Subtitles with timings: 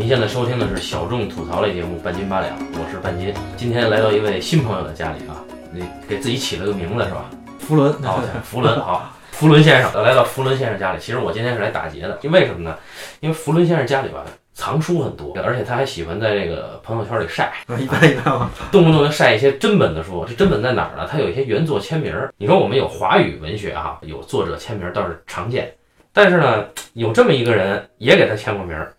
[0.00, 3.34] 您现在收听的是小众吐槽类节目《半斤八两》，我是半斤。
[3.54, 7.28] 今天来到一位新朋友的家里啊，你给自己起了个名字是吧？
[7.58, 10.98] 福伦， 好，福伦好，福伦先生来到福伦先生家里。
[10.98, 12.74] 其实我今天是来打劫的，因为什么呢？
[13.20, 14.24] 因为福伦先生家里吧
[14.54, 18.50] 藏书很多，而且他还喜欢在这个朋友圈里晒，一般一般吧。
[18.72, 20.24] 动不动就晒一些真本的书。
[20.26, 21.06] 这真本在哪儿呢？
[21.06, 22.32] 他有一些原作签名儿。
[22.38, 25.70] 你说我们有华语文学啊，有作者签名倒是常见，
[26.10, 26.64] 但是呢，
[26.94, 28.94] 有这么一个人也给他签过名儿。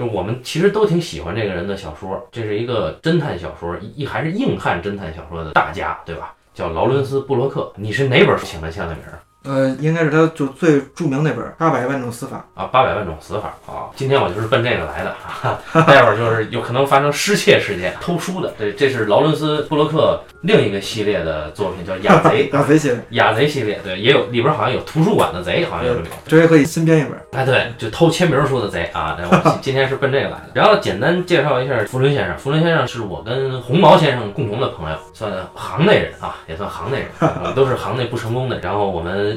[0.00, 6.34] 就我们其实都挺喜欢这个人的小说，这是一个侦探小说，一还是硬汉侦探小说的大家，对吧？
[6.54, 7.70] 叫劳伦斯·布洛克。
[7.76, 9.04] 你是哪本书请的签的名？
[9.42, 13.88] 呃，应该是他就最著名那本《八百万种死法》啊，八百万种死法啊！
[13.96, 15.16] 今天我就是奔这个来的，
[15.86, 18.52] 待会儿就是有可能发生失窃事件、偷书的。
[18.58, 22.50] 这这是劳伦斯·布洛克另一个系列的作品，叫《雅贼》。
[22.54, 26.06] 雅贼系列，雅贼系列，对，也有里边好像有图书馆的贼，好像有这么。
[26.26, 27.12] 这回可以新编一本。
[27.32, 29.16] 哎，对，就偷签名书的贼啊！
[29.18, 30.50] 我 今天是奔这个来的。
[30.52, 37.08] 然后简单介绍一下福伦先生，福伦先生是我跟红毛先生共同的朋友，算行内人啊，也算行内人，
[37.40, 38.58] 我们都是行内不成功的。
[38.58, 39.29] 然后我们。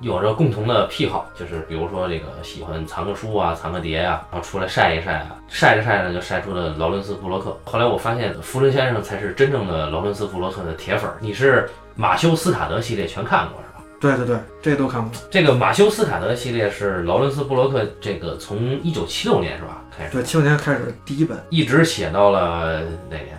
[0.00, 7.58] 有着共同的癖好，就是比如说这个喜欢藏个书啊，藏个碟啊，然后出来晒一晒啊，晒着晒着就晒出了劳伦斯·布洛克。
[7.64, 11.10] 后来我发现福伦先生才是真正的劳伦斯·布洛克的铁粉。
[11.20, 13.84] 你是马修·斯塔德系列全看过是吧？
[14.00, 15.10] 对对对，这都看过。
[15.28, 20.12] 这个马修·斯塔德系列是劳伦斯·布洛克，这个从一九七六年是吧开始？
[20.12, 23.36] 对，七六年开始第一本，一直写到了哪年？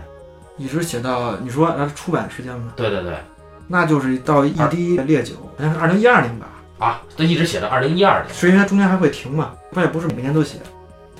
[0.57, 2.73] 一直写到你说那出版时间吗？
[2.75, 3.13] 对对对。
[3.71, 6.47] 那就是到一滴烈酒，好像是二零一二年吧。
[6.79, 9.53] 啊，他一直写到二零一二年，是因为他中间还会停嘛？
[9.73, 10.57] 它也不是每年都写。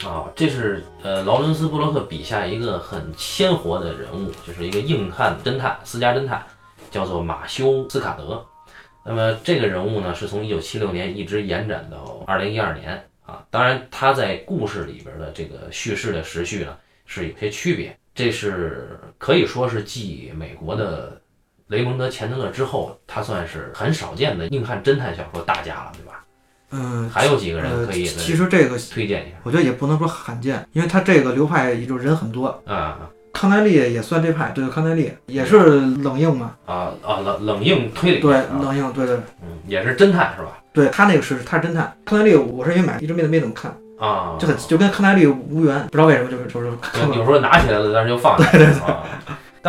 [0.05, 6.41] 啊，这是呃劳伦斯·布洛克笔下一个很鲜活的人物，就是一个硬汉侦探、私家侦探，
[6.89, 8.41] 叫做马修·斯卡德。
[9.03, 13.43] 那么这个人物呢，是从一九七六年一直延展到二零一二年啊。
[13.49, 16.73] 当然，他在故事里边的这个叙事的时序呢，
[17.05, 17.93] 是有些区别。
[18.15, 21.20] 这是可以说是继美国的。
[21.69, 26.23] 雷蒙德·钱德勒之后，他算是很少见的硬汉侦探小说大家了，对吧？
[26.71, 28.05] 嗯，还有几个人可以。
[28.05, 32.97] 其实这个推荐一下，我觉得也不能说罕见，因为他这个流派也就人很多啊。
[33.31, 36.55] 康奈利也算这派，对，康奈利也是冷硬嘛。
[36.65, 38.19] 啊啊，冷冷硬推理。
[38.19, 39.15] 对，冷硬，对对。
[39.43, 40.58] 嗯，也是侦探是吧？
[40.73, 46.71] 对他那个是他是侦探，康奈利我是因为买，一直没没怎么看啊，就很就跟康奈利无缘，不知道为什么就是就是。
[47.15, 48.52] 有时候拿起来了，但是就放下。
[48.52, 48.73] 对对。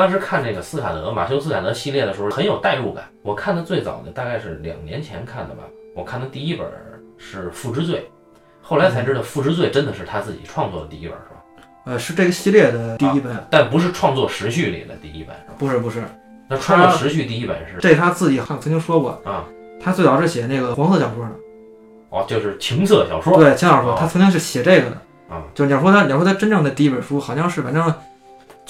[0.00, 3.04] 当时看这个斯卡德马修斯卡德系列的时候很有代入感。
[3.22, 5.64] 我看的最早的大概是两年前看的吧。
[5.94, 6.66] 我看的第一本
[7.18, 8.08] 是《父之罪》，
[8.62, 11.44] 后来才知道《父之罪》真的是他自己创作的第一本，是吧？
[11.84, 15.54] 呃，是这个系列的第一本，但不是创作时序里的第一本，是吧？
[15.58, 16.02] 不是不是，
[16.48, 17.76] 那创作时序第一本是？
[17.78, 19.44] 这他自己好像曾经说过啊。
[19.78, 21.30] 他最早是写那个黄色小说的。
[22.08, 23.36] 哦，就是情色小说。
[23.36, 24.96] 对，情小说，他曾经是写这个的
[25.28, 25.44] 啊。
[25.54, 27.94] 就是你要说他，你要说他真正的第一本书，好像是反正。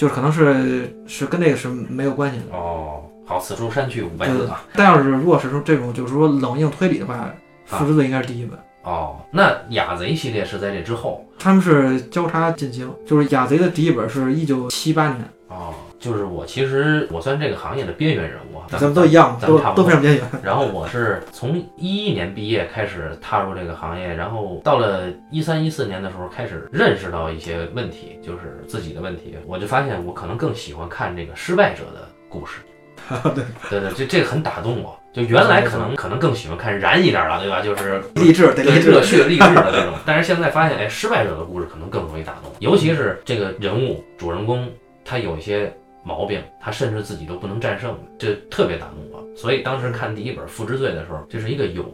[0.01, 3.03] 就是可能是是跟那个是没有关系的哦。
[3.23, 4.63] 好，此处删去五百字啊。
[4.73, 7.31] 但要是如果是说这种就是说冷硬推理的话，
[7.77, 8.57] 《复制罪》应该是第一本。
[8.81, 11.23] 哦，那雅贼系列是在这之后？
[11.37, 15.23] 他们是交叉进行，就是雅贼的第一本是一九七八年。
[15.49, 20.23] 哦，就是我其实我算这个行业的边缘人物，咱们都一样，都都非常边缘。
[20.41, 32.61] 然后我是从一一年毕业开始踏入这个行业，然后到了一三一四年的时候开始认识到一些问题，就是自己的问题，我就发现我可能更喜欢看这个失败者的故事。
[33.69, 34.97] 对对对，这这个很打动我。
[35.13, 37.61] 就原来可能可能更喜欢看燃一点了，对吧？
[37.61, 39.93] 就是励志、对热血励志的那种。
[40.03, 44.67] 但是现在发现，哎，失败者的故事可能更容易打动，尤其是这个人物主人公。
[45.03, 45.73] 他有一些
[46.03, 49.23] 毛病，他甚至自己都不能战胜，这特别打动我。
[49.35, 51.85] 所以当时看第一本《复之罪》的时候，这是一个有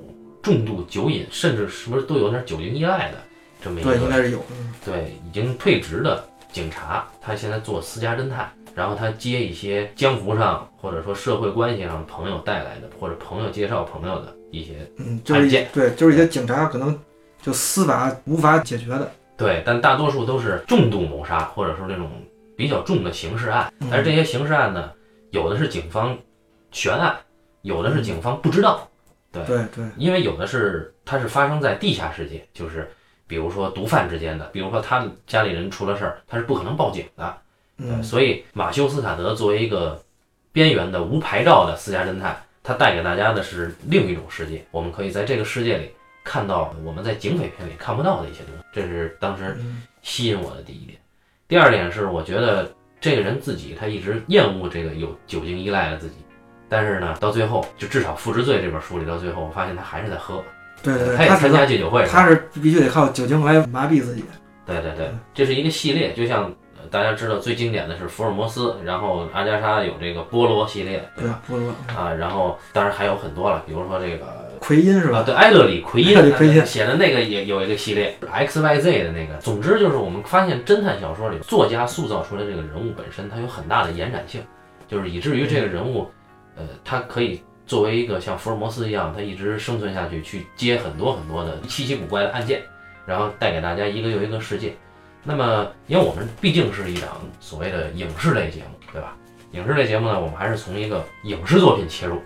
[0.42, 3.18] 重度酒瘾，甚至是不是都有点酒精依赖的
[3.62, 4.44] 这么一个，对，应该是有，
[4.84, 14.90] 对，已经退职的警察，他现在做私家侦探，然后他接一些江湖上或者说社会关系上朋友带来的，或者朋友介绍朋友的一些
[15.34, 16.98] 案件，对，就是一些警察可能
[17.42, 22.10] 就司法无法解决的，对，但大多数都是重度谋杀，或者说这种。
[22.58, 24.92] 比较重的刑事案，但是这些刑事案呢，
[25.30, 26.18] 有的是警方
[26.72, 27.16] 悬案，
[27.62, 28.90] 有的是警方不知道。
[29.32, 32.90] 对对对，因为有的是它是发生在地下世界，就是
[33.28, 37.38] 比如说毒贩之间的，比如说他家里人出了事儿，他是不可能报警的。
[37.78, 40.02] 嗯，所以马修斯塔德作为一个
[40.52, 44.66] 边缘的无牌照的私家侦探，他带给大家的是另一种世界。
[44.72, 45.92] 我们可以在这个世界里
[46.24, 49.56] 看到我们在警匪片里看不到的一些东西，这是当时
[50.02, 50.98] 吸引我的第一点。
[51.48, 56.16] 第二点是，我觉得这个人自己他一直厌恶这个有酒精依赖的自己，
[56.68, 60.44] 但是呢，到最后就至少《复制罪》这本书里，到最后我发现他还是在喝。
[60.84, 64.26] 对对对，他也参加戒酒会，他是必须得靠酒精来麻痹自己。
[64.66, 71.42] 对对对，这是一个系列，就像呃大家知道最经典的是福尔摩斯，然后阿加莎有这个菠萝系列，对吧？
[71.48, 75.20] 波罗啊，然后当然还有很多了，比如说这个奎因是吧？
[75.20, 79.36] 啊，对，埃勒里奎因埃勒里奎因写的那个也有一个系列 X Y Z 的那个。
[79.38, 84.42] 总之就是我们发现侦探小说里作家塑造出来这个人物本身，它有很大的延展性，
[84.88, 86.10] 就是以至于这个人物，
[86.56, 92.62] 呃，他可以作为一个像福尔摩斯一样，他一直生存下去，去接很多很多的稀奇古怪的案件，
[93.06, 94.74] 然后带给大家一个又一个世界。
[95.24, 99.16] 那么，因为我们毕竟是一档所谓的影视类节目，对吧？
[99.52, 102.22] 影视类节目呢，我们还是从一个影视作品切入。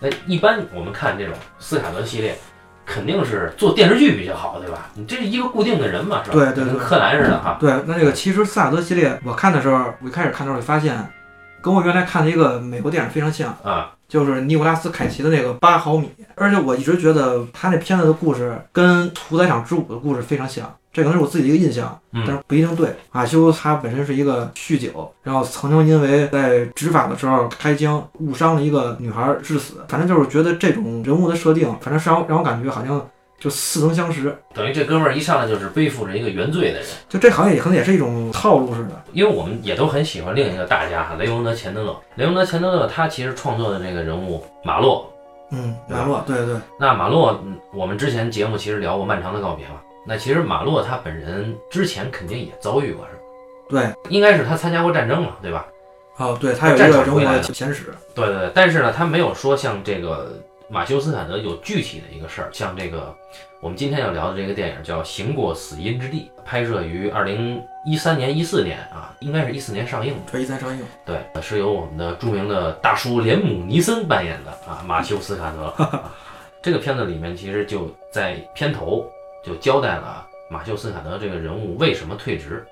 [0.00, 2.36] 那一般我们看这种斯卡德系列，
[2.84, 4.90] 肯定是做电视剧比较好，对吧？
[4.94, 6.36] 你这是一个固定的人嘛，是吧？
[6.36, 7.56] 对对对跟柯南似的哈。
[7.60, 10.96] 对，那这个其实斯卡德系列，我看的时候，我一开始看的时候就发现，
[11.62, 20.70] 跟我原来看的一个美国电影非常像，啊，就是尼古拉斯凯奇的那个八毫米，而且我一直觉得他那片子的故事跟屠宰场之舞的故事非常像。
[20.94, 22.94] 这可能是我自己的一个印象，但嗯是不一定对。
[23.10, 29.84] 马修他本身是一个酗酒，然后曾经因为在执法的时候开枪误伤了一个女孩致死。
[29.88, 33.04] 反正就是觉得这种人物的设定，反正是让我让我感觉好像
[33.40, 34.32] 就似曾相识。
[34.54, 36.86] 等于这哥们儿一上来就是背负着一个原罪的人。
[37.08, 39.02] 就这行业也可能也是一种套路似的。
[39.12, 41.96] 因为我们也都很喜欢另一个大家哈，雷蒙德·钱德勒。
[42.14, 45.12] 雷蒙德·钱德勒他其实创作的这个人物马洛，
[45.50, 49.76] 嗯，马洛，对对对，那马洛，嗯我们之前节目其实聊过《漫长的告别》嘛。
[50.06, 53.20] 那其实马洛他本人之前肯定也遭遇过，是吧？
[53.68, 55.66] 对，应该是他参加过战争嘛，对吧？
[56.16, 58.50] 哦，对他有一战场回来的前史，对对对。
[58.54, 60.32] 但是呢，他没有说像这个
[60.68, 63.14] 马修斯坦德有具体的一个事儿，像这个
[63.60, 70.20] 我们今天要聊的这个电影叫《行过死荫之地》，拍摄于二零一三年、一四年啊，应该是一四年上映的。
[70.30, 75.64] 这一三上映，对，是由我们的著名的大叔连姆尼森扮演的啊，马修斯卡德。
[75.82, 76.12] 啊
[76.62, 79.04] 这个片子里面其实就在片头
[79.44, 82.64] 就交代了马修斯卡德这个人物为什么退职，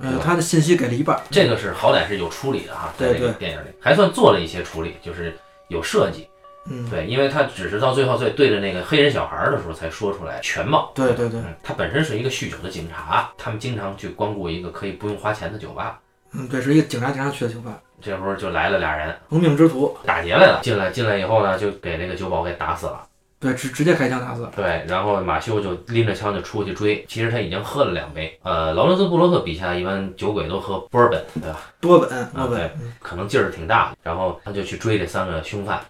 [0.00, 5.36] 嗯，他的信息给了一半，这个是好歹是有处理的哈，在这个电影里还算做了一些处理，就是
[5.68, 6.28] 有设计。
[6.68, 10.90] 嗯，对，因为他只是到最后在对着那个黑人小孩的时候才说出来全貌。
[10.96, 16.00] 对对对，嗯，他本身是一个酗酒的警察，他们经常去光顾一个可以不用花钱的酒吧。
[16.32, 23.06] 嗯，对，是一个警察经常去的酒吧，这时候就来了俩人，亡命之徒，打劫来了，进来进来以后呢，就给那个酒保给打死了。
[23.38, 28.38] 对，直直接开枪打死，对，然后马修就拎着枪就出去追，其实他已经喝了两杯。
[28.42, 31.60] 呃，劳伦斯·布洛克笔下一般酒鬼都喝波尔本，对吧？
[31.80, 33.96] 多本多啊对可能劲儿挺大的。
[34.02, 35.80] 然后他就去追这三个凶犯，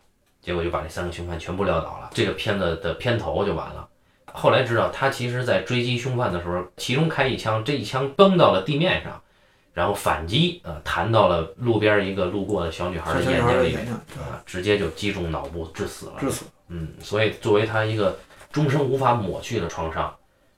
[0.43, 2.11] 结果就把这三个凶犯全部撂倒了。
[2.13, 3.87] 这个片子的片头就完了。
[4.33, 9.23] 后来知道他其实在追击凶犯的时候，其中开一枪，这一枪崩到了地面上，
[9.73, 13.77] 然后反击，呃，弹到了路边一个路过的小女孩的眼睛里
[14.19, 16.15] 啊，直接就击中脑部致死了。
[16.19, 18.19] 致死，嗯，所以作为他一个
[18.53, 20.15] 终生无法抹去的创伤，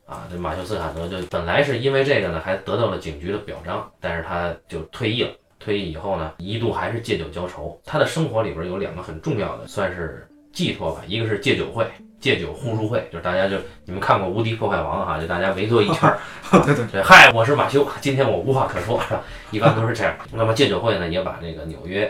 [0.07, 5.31] 啊，这马修斯卡德就本来是因为这个呢，还得到了警局的表彰，但是他就退役了。
[5.59, 7.79] 退役以后呢，一度还是借酒浇愁。
[7.85, 11.85] 他的生活里边有两个很重要的，算是寄托吧，一个是戒酒会，
[12.21, 16.19] 戒酒互助会，就是大家就你们看过《无敌破坏王》哈，就大家围坐一圈儿，
[16.65, 19.23] 对对，对，嗨，我是马修，今天我无话可说，是吧？
[19.51, 20.17] 一般都是这样。
[20.33, 22.09] 那么戒酒会呢，也把这个纽约、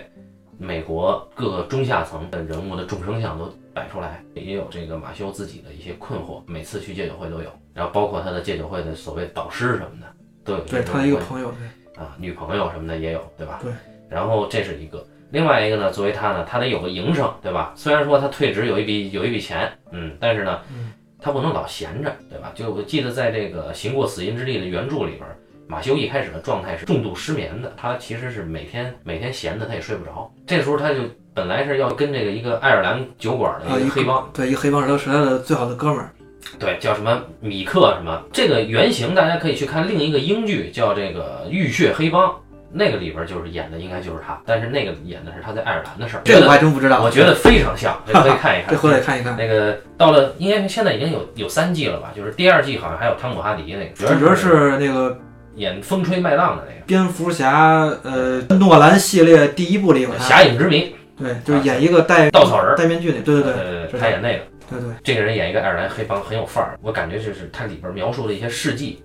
[0.59, 7.51] 美国各个中下层的人物的众生相都摆出来，也有这个马修自己的一些困惑，每次去戒酒会都有。
[7.73, 10.07] 然后包括他的戒酒会的所谓导师什么的
[10.45, 10.61] 都有。
[10.65, 13.61] 对他的一个朋友，对，啊，女朋友什么的也有，对吧？
[13.63, 13.73] 对。
[14.09, 17.73] 然后这是一个，另外一个呢，作为他呢，他得有个营生，对吧？
[17.77, 22.51] 虽然说他退职有一笔有一笔钱，嗯，但是呢，嗯他不能老闲着，对吧？
[22.55, 25.25] 就我记得在这个《行过死荫之地》的原著里边，
[25.69, 31.01] 马修一开始的状态是重度失眠的，他其实是每天每天闲的他也睡不着，这时候他就
[31.35, 36.11] 本来是要跟这个一个爱尔兰酒馆的啊，一一个黑帮，对，一个黑帮是他是他的最好的哥们儿，
[36.59, 42.29] 对，叫什么米克什么，这个原型大家可以去看另一个英剧，叫这个《浴血黑帮》，
[42.73, 48.71] 那个里边就是演的应该就是他，但是那个演的是他在爱尔兰的事儿，这个我还真不知道，我觉得非常像，这可以看一看。
[48.73, 52.11] 这回来看一看，那个到了，应该现在已经有有三季了吧？
[52.17, 55.17] 就是第二季好像还有汤姆哈迪那个，主角是那个
[55.59, 63.53] 演风吹麦浪的那个蝙蝠侠，呃，诺兰系列第一部里有《他，侠影之谜对，就是演一个戴稻草人戴面具那，》，对对
[63.91, 64.45] 对他演那个。
[64.71, 69.03] 对对，这个人演一个爱尔兰黑帮很有范儿，我感觉就是他里边描述的一些事迹，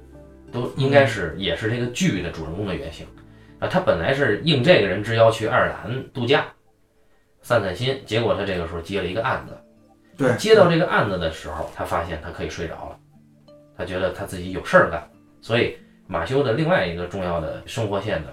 [0.51, 3.05] 都应该是也是这个剧的主人公的原型。
[3.60, 6.43] 啊，他本来是应这个人之邀去爱尔兰度假，
[7.41, 9.57] 散散心，结果他这个时候接了一个案子，
[10.17, 12.98] 对，接到这个案子的时候，他发现他可以睡着了，
[13.77, 15.01] 他觉得他自己有事儿干，
[15.39, 15.77] 所以
[16.13, 18.27] 马修的另外一个重要的生活线呢，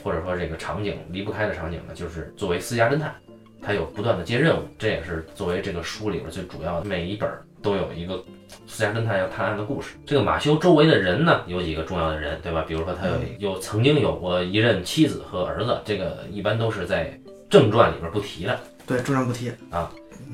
[0.00, 3.12] 或者说这个场景离不开的场景呢，就是作为私家侦探，
[3.60, 7.28] 他有不断的接任务，这也是作为这个书里边最主要的，每一本
[7.60, 8.22] 都有一个
[8.68, 9.96] 私家侦探要探案的故事。
[10.06, 12.64] 这个马修周围的人呢，有几个重要的人，对吧？
[12.64, 17.12] 比如说他有有曾经有过一任妻子和儿子，这个一般都是在
[17.50, 18.56] 正传里边不提的。
[18.86, 19.50] 对，正传不提。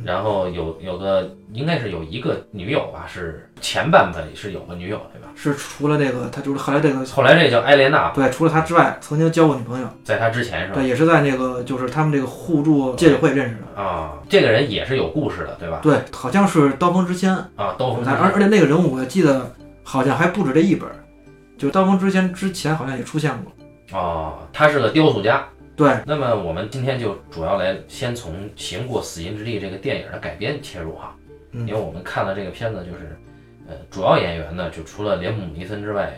[0.04, 5.28] 然后有有个应该是有一个女友吧，是前半本里是有个女友，对吧？
[5.34, 10.74] 是除了那个，他就是后来这个，后来这叫艾莲娜，对，除了他之外，曾经交过女朋友，在他之前是吧？
[10.74, 13.82] 对，也是在那个就是他们这个互助戒酒会认识的。
[13.82, 15.80] 啊，这个人也是有故事的，对吧？
[15.82, 20.96] 对，好像是刀锋之仙啊，刀锋之而仙而且那个人物我记得好像还不止这一本儿，
[21.56, 23.98] 就刀锋之仙之前好像也出现过。
[23.98, 25.44] 哦，他是个雕塑家。
[25.74, 31.14] 对，那么我们今天就主要来先从《行过死荫之地》这个电影的改编切入哈，
[31.52, 33.16] 嗯因为我们看了这个片子，就是
[33.66, 36.14] 呃主要演员呢，就除了连姆·尼森之外，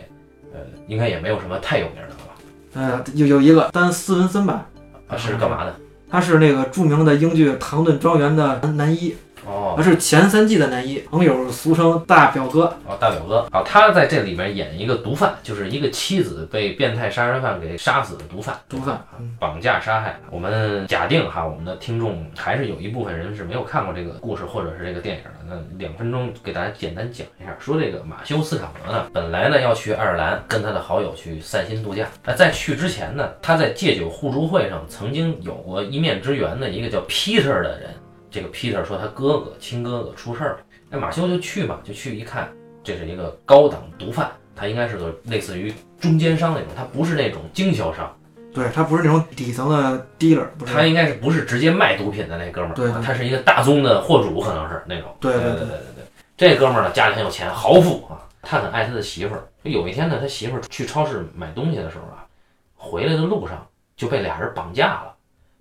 [0.53, 2.35] 呃，应该也没有什么太有名的了吧？
[2.73, 4.67] 呃，有有一个丹斯文森吧，
[5.07, 5.73] 啊，是干嘛的？
[6.09, 12.65] 他是那个著名的英剧《唐顿庄园》的男男一，哦他是前三季的男一，朋友俗称大表哥。
[12.85, 20.17] 哦，大表哥好，他在这里面演一个毒贩，就是一个妻子被变态杀人犯给杀死的毒贩，毒贩嗯绑架杀害。
[20.31, 25.29] 我们假定哈，我们的听众还是有一部分人是没有看过这个故事或者是这个电影的。
[25.47, 32.07] 那两分钟给大家简单讲一下，说这个马修斯卡德呢，本来呢要去爱尔兰跟他的好友去散心度假。
[32.23, 37.89] 那在去之前呢，他在戒酒互助会上曾经有过一面之缘的一个叫 Peter 的人。
[38.35, 40.57] 这个 Peter 说他哥哥亲哥哥出事儿了，
[40.89, 42.51] 那马修就去嘛，就去一看，
[42.83, 48.13] 这是一个高档毒贩，他应该是个类似于中间商那种，他不是那种经销商。
[48.53, 50.73] 对他不是那种底层的 dealer，不是。
[50.73, 55.15] 他应该是不是直接卖毒品的那哥们儿，对对他是一个大宗的货主，可能是那种。
[55.21, 59.47] 对对对对对对对，这哥们儿呢家里很有钱，豪富啊，他很爱他的媳妇儿。
[59.63, 62.27] 有一天呢，他媳妇儿去超市买东西的时候啊，
[62.75, 63.65] 回来的路上
[63.95, 65.15] 就被俩人绑架了。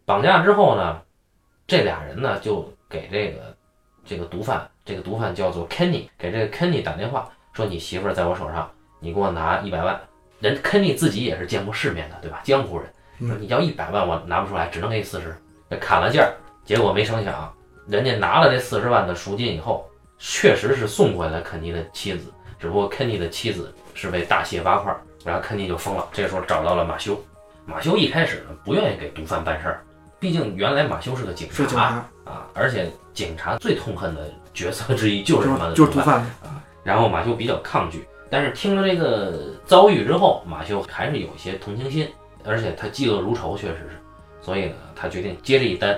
[0.04, 1.00] 绑架之后呢，
[1.66, 3.56] 这俩人呢就给这个
[4.04, 10.00] 这个毒贩，这个毒贩叫做 Kenny，给这个 Kenny 打电话说你媳妇儿在我手上，你给我拿一百万。
[10.40, 12.40] 人 Kenny 自己也是见过世面的，对吧？
[12.44, 12.86] 江湖人。
[13.20, 15.34] 嗯说你要一百万我拿不出来，只能给你四十，
[15.70, 16.34] 这砍了价儿。
[16.64, 17.54] 结果没成想，
[17.86, 26.08] 人家拿了这四十万的赎金以后，确实是送回来肯尼的妻子，只不过肯尼的妻子是被大卸八块儿，然后肯尼就疯了。
[26.12, 27.16] 这时候找到了马修，
[27.64, 29.84] 马修一开始呢不愿意给毒贩办事儿，
[30.24, 34.22] 毕竟原来马修是个警察，啊，而且警察最痛恨的
[34.54, 35.74] 角色之一就是什么呢？
[35.74, 36.20] 就是毒贩。
[36.42, 36.64] 啊。
[36.82, 42.08] 然后马修比较抗拒，但是听了这个遭遇之后，马修还是有一些同情心，
[42.42, 44.00] 而且他嫉恶如仇，确实是，
[44.40, 45.94] 所以呢，他决定接这一单。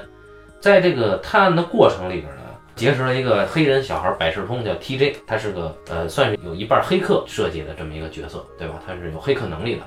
[0.58, 2.42] 在这个探案的过程里边呢，
[2.74, 8.74] 结识了一个黑人小孩百事通，叫 TJ，他是个呃，算是有一半黑客设计的这么一个角色，对吧？
[8.84, 9.82] 他是有黑客能力的。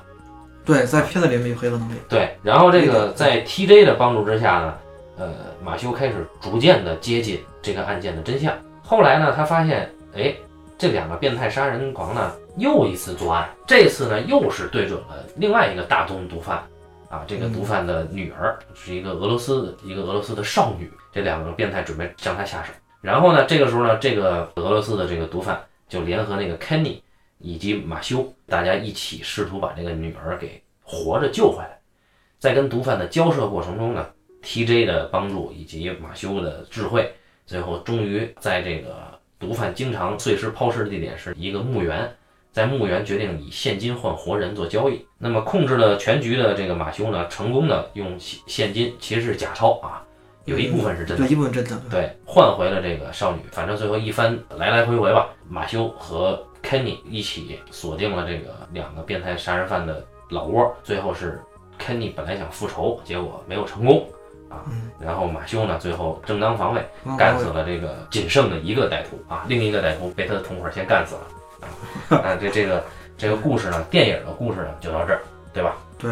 [0.72, 1.94] 对，在片子里面有黑客能力。
[2.08, 4.74] 对，然后这个在 TJ 的帮助之下呢，
[5.18, 5.28] 呃，
[5.64, 8.56] 马修开始逐渐的接近这个案件的真相。
[8.82, 10.32] 后来呢，他发现，哎，
[10.78, 16.62] 这两个变态杀人狂呢，又一次作案，这次呢，又是对准了另外一个大宗毒贩。
[17.08, 22.72] 啊，这个毒贩的女儿是一个俄罗斯的一个俄罗斯的少女，这两个变态准备向她下手。
[23.00, 27.00] 然后呢，这个时候呢，这个俄罗斯的这个毒贩就联合那个 Kenny
[27.40, 31.78] 以及马修，大家一起试图把这个女儿给活着救回来。
[32.38, 34.06] 在跟毒贩的交涉过程中呢
[34.42, 37.12] ，TJ 的帮助以及马修的智慧，
[37.46, 42.10] 最后终于在这个毒贩经常碎尸抛尸的地点是一个墓园，
[42.52, 45.04] 在墓园决定以现金换活人做交易。
[45.18, 50.02] 那么控制了全局的这个马修呢，成功的用现现金，其实是假钞啊，
[50.46, 51.78] 有一部分是真的对，，一部分真的。
[51.90, 53.40] 对，换回了这个少女。
[53.52, 60.74] 反正最后一番来来回回吧，马修和 Kenny 一起锁定了这个两个变态杀人犯的老窝。
[60.82, 61.40] 最后是
[61.78, 64.08] Kenny 本来想复仇，结果没有成功
[64.48, 64.62] 啊。
[64.70, 72.22] 嗯然后马修呢，最后正当防卫，嗯干死了这个仅剩的一个歹徒啊，另一个歹徒被他的同伙先干死了啊。
[72.22, 72.84] 那，这这个
[73.16, 75.20] 这个故事呢，电影的故事呢就到这儿，
[75.52, 75.76] 对吧？
[75.98, 76.10] 对。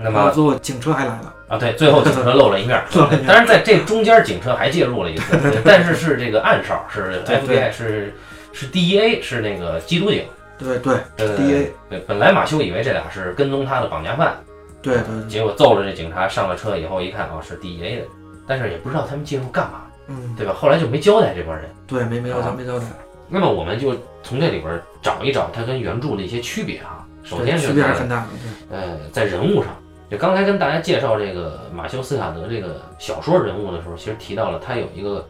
[0.00, 8.14] 那么最后警车还来了，啊，对，最后警车露了一面当然 在这中间警车还介入了一次，但是是这个暗哨，是 FBI，是
[8.58, 10.24] 是 DEA，是那个缉毒警。
[10.58, 14.36] 对对对对 DEA 对，本来马修以为这俩是跟踪他的绑架犯，
[14.82, 18.04] 对对对，结果揍了这警察，上了车以后一看，啊，是 DEA 的，
[18.44, 20.52] 但是也不知道他们介入干嘛，嗯，对吧？
[20.52, 21.70] 后来就没交代这帮人。
[21.86, 22.86] 对，没没交代没交代。
[23.28, 27.06] 那么我们就从这里边找一找它跟原著的一些区别哈。
[27.22, 28.28] 首先区别还是很大的。
[28.70, 29.66] 呃，在人物上，
[30.10, 35.24] 就刚才跟大家介绍这个马修斯卡德这个小说人物的时候，其实提到了他有一个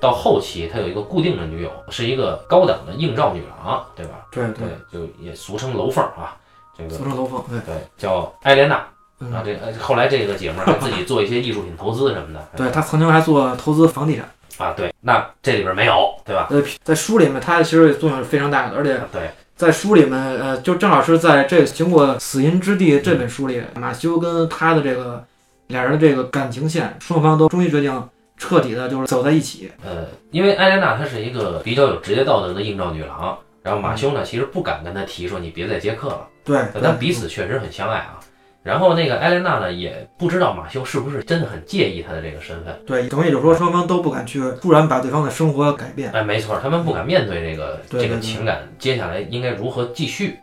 [0.00, 4.26] 到后期他有一个固定的女友，是一个高等的映照女郎，对吧？
[4.30, 6.36] 对对对，就也俗称楼凤啊，
[6.76, 7.42] 这，个俗称楼凤。
[7.48, 8.88] 对，对叫艾莲娜啊，
[9.20, 14.28] 嗯，这呃后来这个姐们儿还自己做一些艺术品投资什么的， 对他曾经还做投资房地产。
[14.58, 16.48] 啊，对，那这里边没有，对吧？
[16.50, 25.24] 呃，在书里面他其实作用是非常大的，而且对，在书里面，呃，就正好是在这经过《死因之地》这本书里，马修跟他的这个
[25.68, 29.70] 俩人的这个感情线，双方都终于决定彻底的就是走在一起。
[29.84, 38.18] 呃，因为艾莲娜她是一个比较有职业道德的应召女郎，然后马修呢其实不敢跟她提说你别再接客了，对，但彼此确实很相爱啊。
[38.62, 46.10] 然后那个艾莲娜呢也不知道马修是不是真的很介意她的这个身份，对，等于也就是说双方都不敢去突然把对方的生活改变。
[46.12, 50.38] 哎，没错，他们不敢面对这个这个情感，接下来应该如何继续？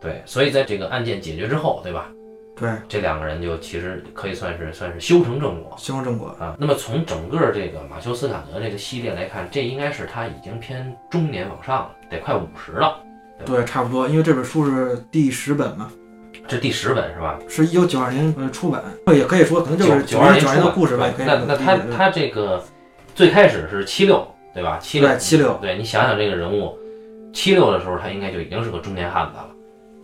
[0.00, 2.08] 对，所以在这个案件解决之后，对吧？
[2.58, 6.34] 对，这两个人就其实可以算是算是修成正果修成正果。
[6.40, 6.56] 啊。
[6.58, 12.96] 那么从整个这个马修斯卡德这个系列来看，这应该是他已经偏中年往上了，得快五十了。
[13.44, 15.90] 对，差不多，因为这本书是第十本嘛，
[16.48, 17.38] 这第十本是吧？
[17.46, 22.64] 是一九九二年呃出版，也可以说可能就是九二九年的出版故事吧，那那他他这个
[23.14, 24.78] 最开始是七六，对吧？
[24.80, 26.74] 七六对七六，对你想想这个人物，
[27.34, 29.50] 七六的时候他应该就已经是个中年汉子了。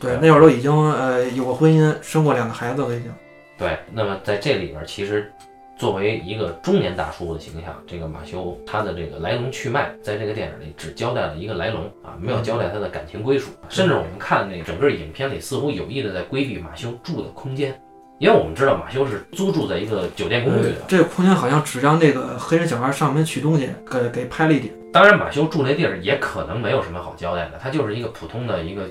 [0.02, 3.12] 对，那会儿都已经呃有过婚姻，生过两个孩子了已经。
[3.56, 5.32] 对，那么在这里边，其实
[5.78, 17.80] 作为一个中年大叔的形象，这个马修他的这个来龙去脉，在这个电影里只交代了一个来龙啊，没有交代他的感情归属，甚至我们看那整个影片里似乎有意的在规避马修住的空间，
[18.18, 24.74] 因为我们知道马修是租住在一个酒店公寓的，这个空间好像只让那个黑人小孩上门取东西，给给拍了一点。
[24.92, 28.82] 当然马修住那地儿也可能没有什么好交代的，他就是一个普通的一个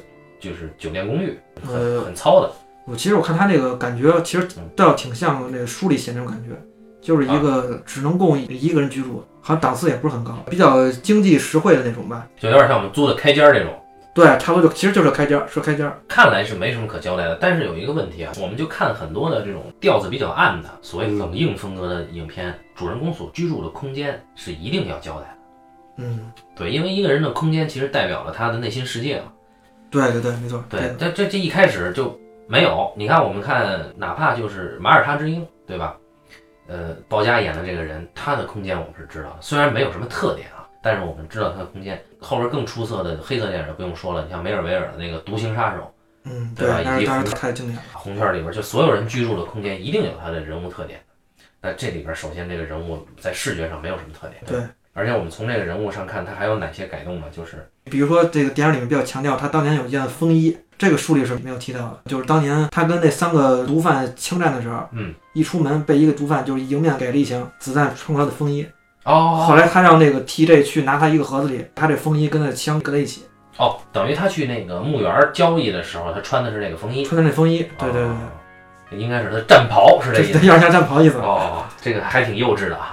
[0.41, 2.51] 就是酒店公寓，很呃，很糙的。
[2.86, 6.50] 我其实我看他那个感觉，其实嗯倒挺像那个书里写那种感觉，
[7.00, 12.27] 就是一个只能供一个人居住，好像档次也不是很高，比较经济实惠的那种吧。
[12.38, 13.71] 就有点像我们租的开间儿那种。
[14.13, 15.98] 对，差不多就其实就是开间儿，是开间儿。
[16.05, 25.38] 看来是没什么可交代的，但是有一个问题啊，我们就看很多的这种调子比较暗的所谓冷硬风格的影片，主人公所居住的空间是一定要交代的。
[25.98, 29.31] 嗯，对，因为一个人的空间其实代表了他的内心世界嘛。
[29.92, 30.64] 对对对，没错。
[30.70, 32.92] 对，这这这一开始就没有。
[32.98, 35.98] 你看，我们看，哪怕就是《马耳他之鹰》，对吧？
[36.68, 42.01] 呃，鲍嘉演的这个人，他的空间我们是知道的，虽然没有什么特点啊，但是我们知道他的空间。
[42.20, 51.01] 后边更出色的黑色电影不用说了，你像梅尔维尔的那个《独行杀手嗯，对吧以及红太经典了。》，红圈里边就所有人居住的空间一定有他的人物特点。
[51.60, 54.62] 那这里边首先这个人物在视觉上没有什么特点，对。
[54.94, 57.27] 而且我们从这个人物上看，他还有哪些改动呢？
[57.32, 68.65] 就是比如说这个电影里面比较强调他当年有一件风衣，这个书里是没有提到的，就是当年他跟那三个毒贩枪战的时候，嗯，一出门被一个毒贩就是迎面给了一枪，子弹穿过他的风衣。
[69.03, 73.24] 哦后来他让那个 TJ 去拿他一个盒子里，他这风衣跟那枪搁在一起，
[73.57, 77.03] 哦，等于他去那个墓园交易的时候，他穿的是那个风衣。
[77.03, 78.15] 穿的那风衣，对对对哦
[78.91, 80.39] 应该是他战袍是这对，意思。
[80.39, 81.17] 这有点像战袍意思。
[81.17, 82.91] 哦，这个还挺幼稚的啊。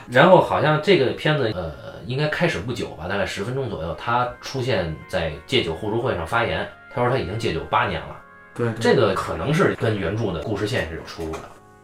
[0.10, 1.72] 然后好像这个片子呃，
[2.10, 8.16] 应该开始不久吧，大概十分钟左右，他出现在戒酒互助会上发言，他说他已经戒酒八年了。
[8.52, 11.38] 对，对这个可能是跟原著的故事线是有出入的。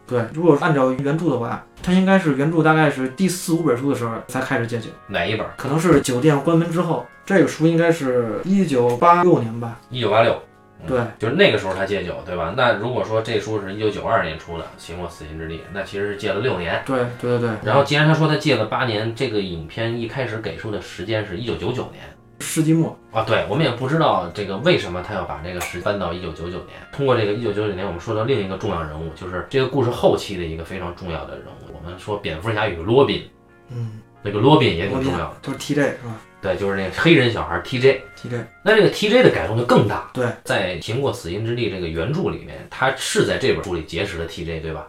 [0.04, 5.46] 对，如果按照原著的话，他应该是原著大概是第四五本书的时候才开始戒酒，哪一本？
[5.56, 7.06] 可能是酒店关门之后。
[7.24, 9.80] 这个书应该是一九八六年吧？
[9.90, 10.40] 一九八六。
[10.86, 12.54] 对，就是那个时候他戒酒，对吧？
[12.56, 16.82] 那如果说这书是一九九二年出的《行过死心之地》，那其实是戒了六年。
[16.84, 17.50] 对对对对。
[17.64, 22.02] 然后既然他说他戒了八年，这个影片一开始给出的时间是一九九九年。
[22.38, 26.76] 世纪末，啊，对，我们也不知道这个为什么他要把这个时搬到一九九九年。
[26.92, 31.74] 通过这个一九九九年，我们说到另一个重要人物，就是这个故事后期的一个非常重要的人物。
[31.74, 33.22] 我们说蝙蝠侠与罗宾，
[33.70, 35.36] 嗯，那个罗宾也挺重要的。
[35.40, 36.14] 就是 TJ 是吧
[36.46, 38.00] 对，就是那个黑人小孩 TJ。
[38.22, 40.08] ？TJ 那这个 TJ 的改动就更大。
[40.12, 44.86] 对，在《行过死荫之地》这个原著里面，他是在这本书里结识的 TJ，对吧？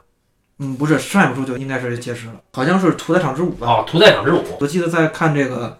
[0.60, 3.68] 嗯，不是上一本书就应该是结识了，好像是《屠宰场之舞》吧？
[3.68, 4.44] 哦，屠宰场之舞。
[4.60, 5.70] 我记得在看这个《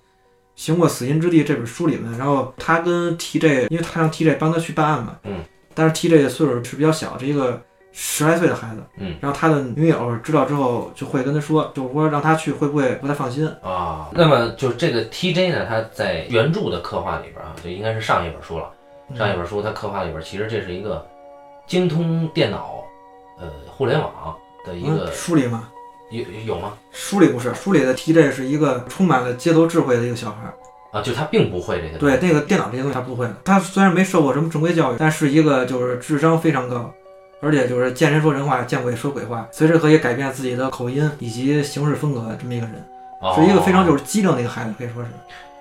[0.56, 7.62] 行过死荫之地》这本书里面，然后他跟 TJ，因为他让 TJ 帮他去办案嘛，嗯，但是 TJ 的岁数是比较小，是一个
[8.00, 13.48] 十来岁的孩子，嗯，然后他的女友知道之后就会跟他说，就是说让他去会不会不太放心？
[13.64, 18.70] 啊，那么就这个 TJ 呢，他在原著的刻画里边啊，就应该是上一本书了。
[19.16, 21.04] 上一本书他刻画里边，其实这是一个
[21.66, 22.84] 精通电脑、
[23.40, 25.70] 呃互联网的一个嗯、书里吗，
[26.12, 26.74] 有有吗？
[26.92, 30.54] 书里不是，书里的 TJ 是一个充满了街头智慧的一个小孩。
[30.92, 31.98] 啊，就他并不会这些。
[31.98, 33.28] 对，那个电脑这些东西他不会。
[33.44, 36.94] 他虽然没受过什么正规教育，但是一个就是智商非常高，
[37.40, 42.76] 而且就是见人说人话，见鬼说鬼话，随时可以改变自己的口音以及行事风格这么一个人，
[43.22, 45.10] 哦、是一个非常就是机灵的一个孩子，可以说是。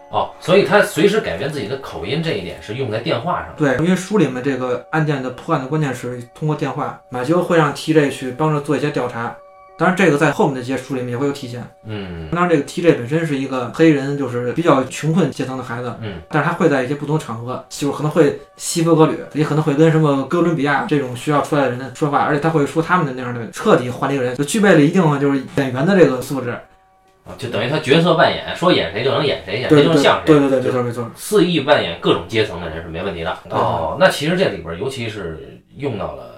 [0.09, 3.53] 哦，所以他随时改变自己的口音这一点是用在电话上。
[3.57, 9.37] 对，因为书里面这个案件的破案的关键是通过电话，马修会让 TJ 去帮着做一些调查，
[9.79, 11.62] 当然，这个在后面的一些书里面也会有体现。
[11.85, 26.51] 嗯当然，这个 TJ 本身是一个黑人，就是比较穷困阶层的孩子，嗯，但是他会在一些不同场合，就是可能会西服革履，也可能会跟什么哥伦比亚这种学校出来的人说话，而且他会说他们的那样的，彻底换了一个人，就具备了一定的就是演员的这个素质。
[26.51, 30.27] 啊就等于他角色扮演，说演谁就能演谁，演谁就能像谁。
[30.27, 31.11] 对对对，没错没错。
[31.17, 33.37] 肆意扮演各种阶层的人是没问题的。
[33.51, 36.36] 哦，那其实这里边尤其是用到了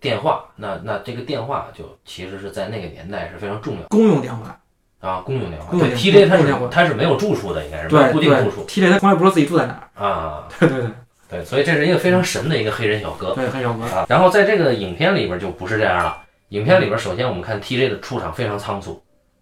[0.00, 4.58] 电话，那那这个电话就其实是在那个年代是非常重要公用电话，
[5.00, 5.78] 啊，公用电话。
[5.78, 10.04] 对，TJ 它公用电话是它是没有住处的，应该是没有固定住处，TJ 他从来不知道自己住在哪儿。
[10.04, 10.48] 啊。
[10.58, 10.90] 对对对
[11.28, 13.84] 对，所以这是一个非常神的一个黑人小哥对，很小哥。
[13.84, 14.04] 啊。
[14.08, 16.22] 然后在这个影片里边儿就不是这样了。
[16.48, 19.00] 影片里边儿首先我们看 TJ 的出场非常仓促，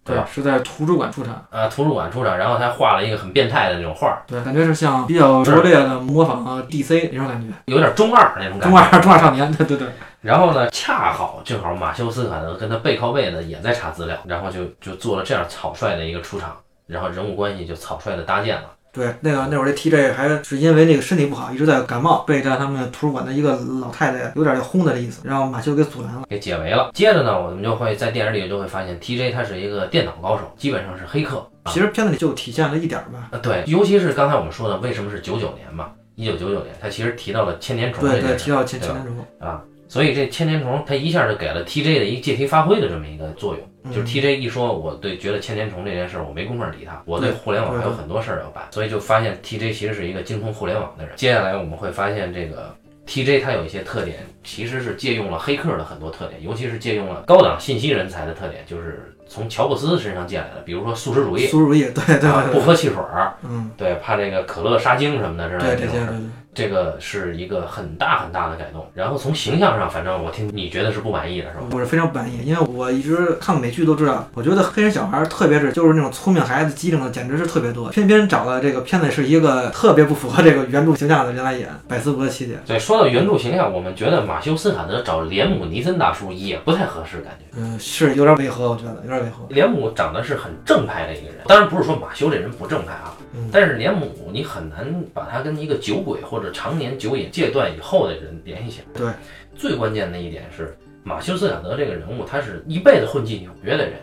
[0.09, 1.45] 对吧，是在图书馆出场。
[1.49, 8.77] 啊，图书馆出场，然后他画了一个很变态的那种画儿，对，感觉是像比较拙劣的模仿 DC 那种感觉，有点中二那种感觉中。
[8.77, 9.51] 二中二少年。
[9.53, 9.87] 对对对。
[10.21, 18.63] 然后呢，恰好正好马修斯卡德跟他背靠背的也在查资料，然后就就做了这样草率的一个出场，然后人物关系就草率的搭建了。
[18.91, 26.23] 对，那个那会儿这 TJ 还是因为那个身体不好，一直在感冒，被在他们图书馆的一个老太太有点要轰他的意思，让马修给阻拦了。
[26.27, 26.89] 给解围了。
[26.93, 31.37] 接着呢，我们就会在电影里就会发现，TJ 他是一个电脑高手，基本上是黑客。
[31.63, 33.27] 啊其实片子里就体现了一点儿吧。
[33.31, 35.91] 呃，对，尤其是刚才我们说的，为什么是九九年嘛？
[36.15, 43.93] 一九九九年，他其实提到了千年虫对对，提到千千年虫，啊，所以这千年虫它一下就给了 TJ 的一个借题发挥的这么一个作用。
[43.93, 51.13] 就是嗯 TJ 一说，我对觉得千年虫这件事儿我没工夫理他，我对对互联网还有很多事儿要办，所以就发现 TJ 其实是一个精通互联网的人。
[51.15, 52.75] 接下来我们会发现这个
[53.07, 66.17] TJ 它有一些特点，其实是借用了黑客的很多特点，尤其是借用了高档信息人才的特点，就是从乔布斯身上借来的，比如说素食主义，素食主义，对对不喝汽水儿，嗯，对，怕这个可乐杀精什么的之类这种事儿对。
[66.53, 66.69] 对。
[66.69, 68.85] 这个是一个很大很大的改动。
[68.93, 71.63] 然后从形象上，反正我听你觉得是不满意的是吧？
[71.71, 77.89] 我是非常不满意，因为我一直看美剧都知道，我觉得黑人小孩儿，特别是就是那种聪明孩子、机灵的，简直是特别多。
[77.89, 82.57] 偏偏找了这个片子是一个特别不符合这个原著形象的人来演，百思不得其解。
[82.67, 87.45] 对，说到原著形象，我们觉得马修斯坦德找连姆尼森大叔也不太合适，感觉。
[87.57, 89.45] 嗯，是有点违和，我觉得有点违和。
[89.49, 98.85] 连姆长得是很正派的一个人，当然不是说马修这人不正派啊，嗯但是连姆你很难把他跟一个酒鬼或者常年酒瘾戒断以后的人联系起来。
[98.99, 99.11] 对，
[99.55, 103.93] 最关键的一点是马修斯卡德这个人物，他是一辈子混迹纽约的人，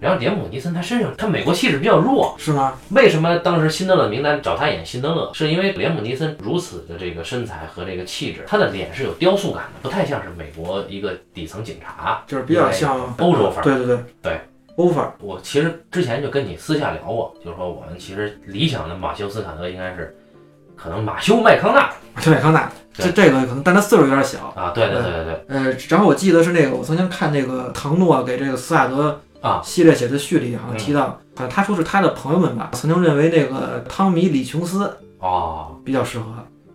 [0.00, 2.78] 然后连姆尼森他身上他美国气质比较弱，是吗？
[2.90, 5.30] 为什么当时辛德勒名单找他演辛德勒？
[5.34, 13.62] 是因为连姆尼森如此的这个身材和这个气质，他的脸是有雕塑感的，不太像是美国一个底层警察，就是比较像欧洲范儿。
[13.62, 14.40] 对对对对，
[14.76, 15.14] 欧范儿。
[15.20, 20.16] 我其实之前就跟你私下聊过，就是说我们其实理想的马修斯坦德应该是，
[20.80, 24.52] 可能马修麦康纳马修麦，康纳，这这个可能，但他岁数有点小。
[24.54, 31.02] 啊，对对对对对呃，然后我记得是那个，我曾经看那个唐诺给这个斯卡德啊系列写的序里，好像提到，
[31.36, 36.26] 好像他说是他的朋友们吧，曾经认为那个汤米李琼斯哦，比较适合。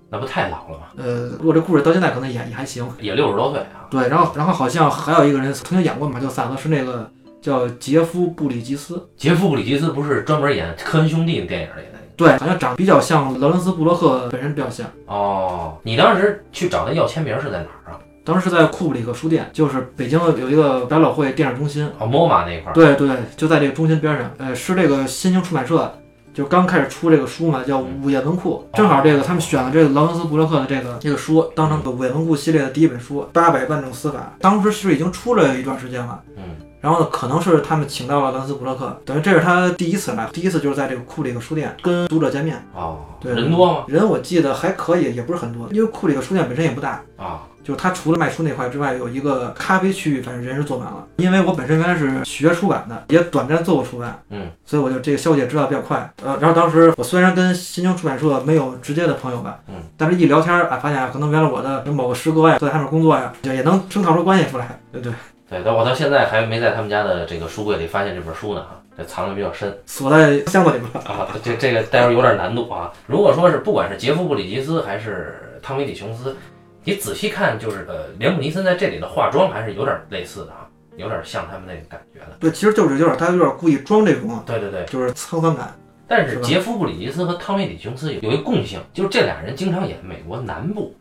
[0.09, 0.83] 那不太老了吗？
[0.97, 2.87] 呃，如果这故事到现在可能也也还行。
[2.99, 3.89] 也六十多岁啊。
[3.89, 7.09] 对，然后然后好像还有一个人曾经演过马修萨德，是那个
[7.41, 9.09] 叫杰夫布里吉斯。
[9.17, 14.85] 杰夫·布里吉斯不是专门演科恩兄弟的电影里的那个对，好像长得比较像劳伦斯布洛克本人比较像。
[15.05, 17.99] 哦，你当时去找他要签名是在哪儿啊？
[18.25, 22.73] 当时是在库布里克书店，就是北京有一个百老汇电影中心，哦，MoMA 那一块儿。
[22.73, 24.31] 对对，就在这个中心边上。
[24.37, 25.93] 呃，是这个新兴出版社
[26.33, 34.19] 就刚开始出这个书嘛，叫《午夜文库》，正好这个他们选了这个劳伦斯布洛克的这个这个书，当成午夜文库系列的第一本书《八百万种死法》。
[34.41, 36.21] 当时是已经出了一段时间了。
[36.35, 36.43] 嗯。
[36.81, 42.61] 然后呢，可能是他们请到了劳伦斯布洛克，等于这是他第一次来，第一次就是在这个库里克书店跟读者见面。
[42.73, 43.83] 哦，对，人多吗？
[43.87, 51.07] 人我记得还可以，也不是很多，因为库里克书店本身也不大，啊，就是它除了卖书那块之外，有一个咖啡区域，反正人是坐满了。
[51.15, 56.11] 因为我本身原来是学出版的，也短暂做过出版，嗯，所以我就这个消息也知道比较快。
[56.23, 65.13] 呃，然后当时我虽然跟新京出版社没有直接的朋友吧，嗯，但是一聊天啊，发现啊，可能原来我的某个师哥呀，都在他们工作呀，也也能生套出关系出来，对对，
[65.49, 70.99] 对，但我到现在还没在他们家的这个书柜里发现这本书呢，哈，这藏的比较深锁在箱子里边了。
[71.09, 72.91] 啊，这这个待会儿有点难度啊。
[73.07, 76.35] 如果说是不管是杰夫·布里吉斯还是汤米·李琼斯，
[76.83, 80.67] 你仔细看，就是呃，连姆尼森在这里的化妆还是有点类似的啊，
[80.97, 82.37] 有点像他们那个感觉的。
[82.39, 85.73] 对，其实就是有点他有点故意装这种，对对对，就是沧桑感。
[86.05, 90.93] 但是杰夫·布里吉斯和汤米·李琼斯有有一个共性，就是这俩人经常演美国南部，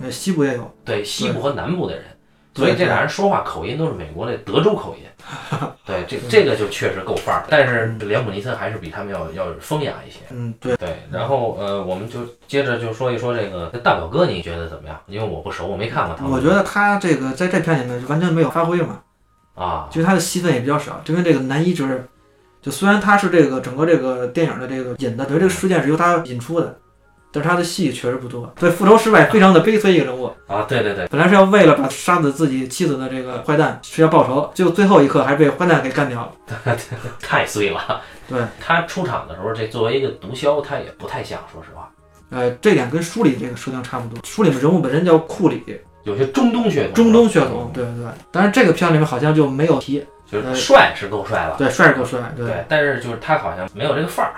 [0.00, 2.08] 呃，西部也有，对西部和南部的人，对
[2.54, 5.02] 所以这俩人说话口音都是美国的德州口音。
[5.86, 10.18] 对，这这个就确实够范儿，但是连姆尼森还是比他们要要风雅一些。
[10.30, 10.76] 嗯，对。
[10.76, 14.98] 对，然后呃，我们就接着就说一说这个大表哥，你觉得怎么样？
[15.06, 16.26] 因为我不熟，我没看过他。
[16.26, 19.00] 我觉得他这个在这片里面完全没有发挥嘛。
[19.54, 22.06] 啊，其实他的戏份也比较少，因为这个男一就是，
[22.60, 26.78] 就虽然他是这个整个这个电影的这个引的，等于这个事件是由他引出的，
[27.32, 28.52] 但是他的戏确实不多。
[28.58, 36.32] 对，复仇失败非常的悲催一个人物，啊，对对对，本来是要为了把杀死自己妻子的这个坏蛋是要报仇，结果最后一刻还被坏蛋给干掉了。
[37.20, 38.00] 太碎了。
[38.28, 41.90] 对，他出场的时候，这作为一个毒枭，他也不太像，说实话，
[42.30, 44.18] 呃，这点跟书里这个设定差不多。
[44.24, 45.62] 书里面人物本身叫库里，
[46.04, 48.06] 有些中东血统，中东血统，对对对。
[48.30, 54.32] 但是这个片里面好像就没有提，就是帅是够帅了，对，帅是够帅，对，对，但是就是他好像没有这个范儿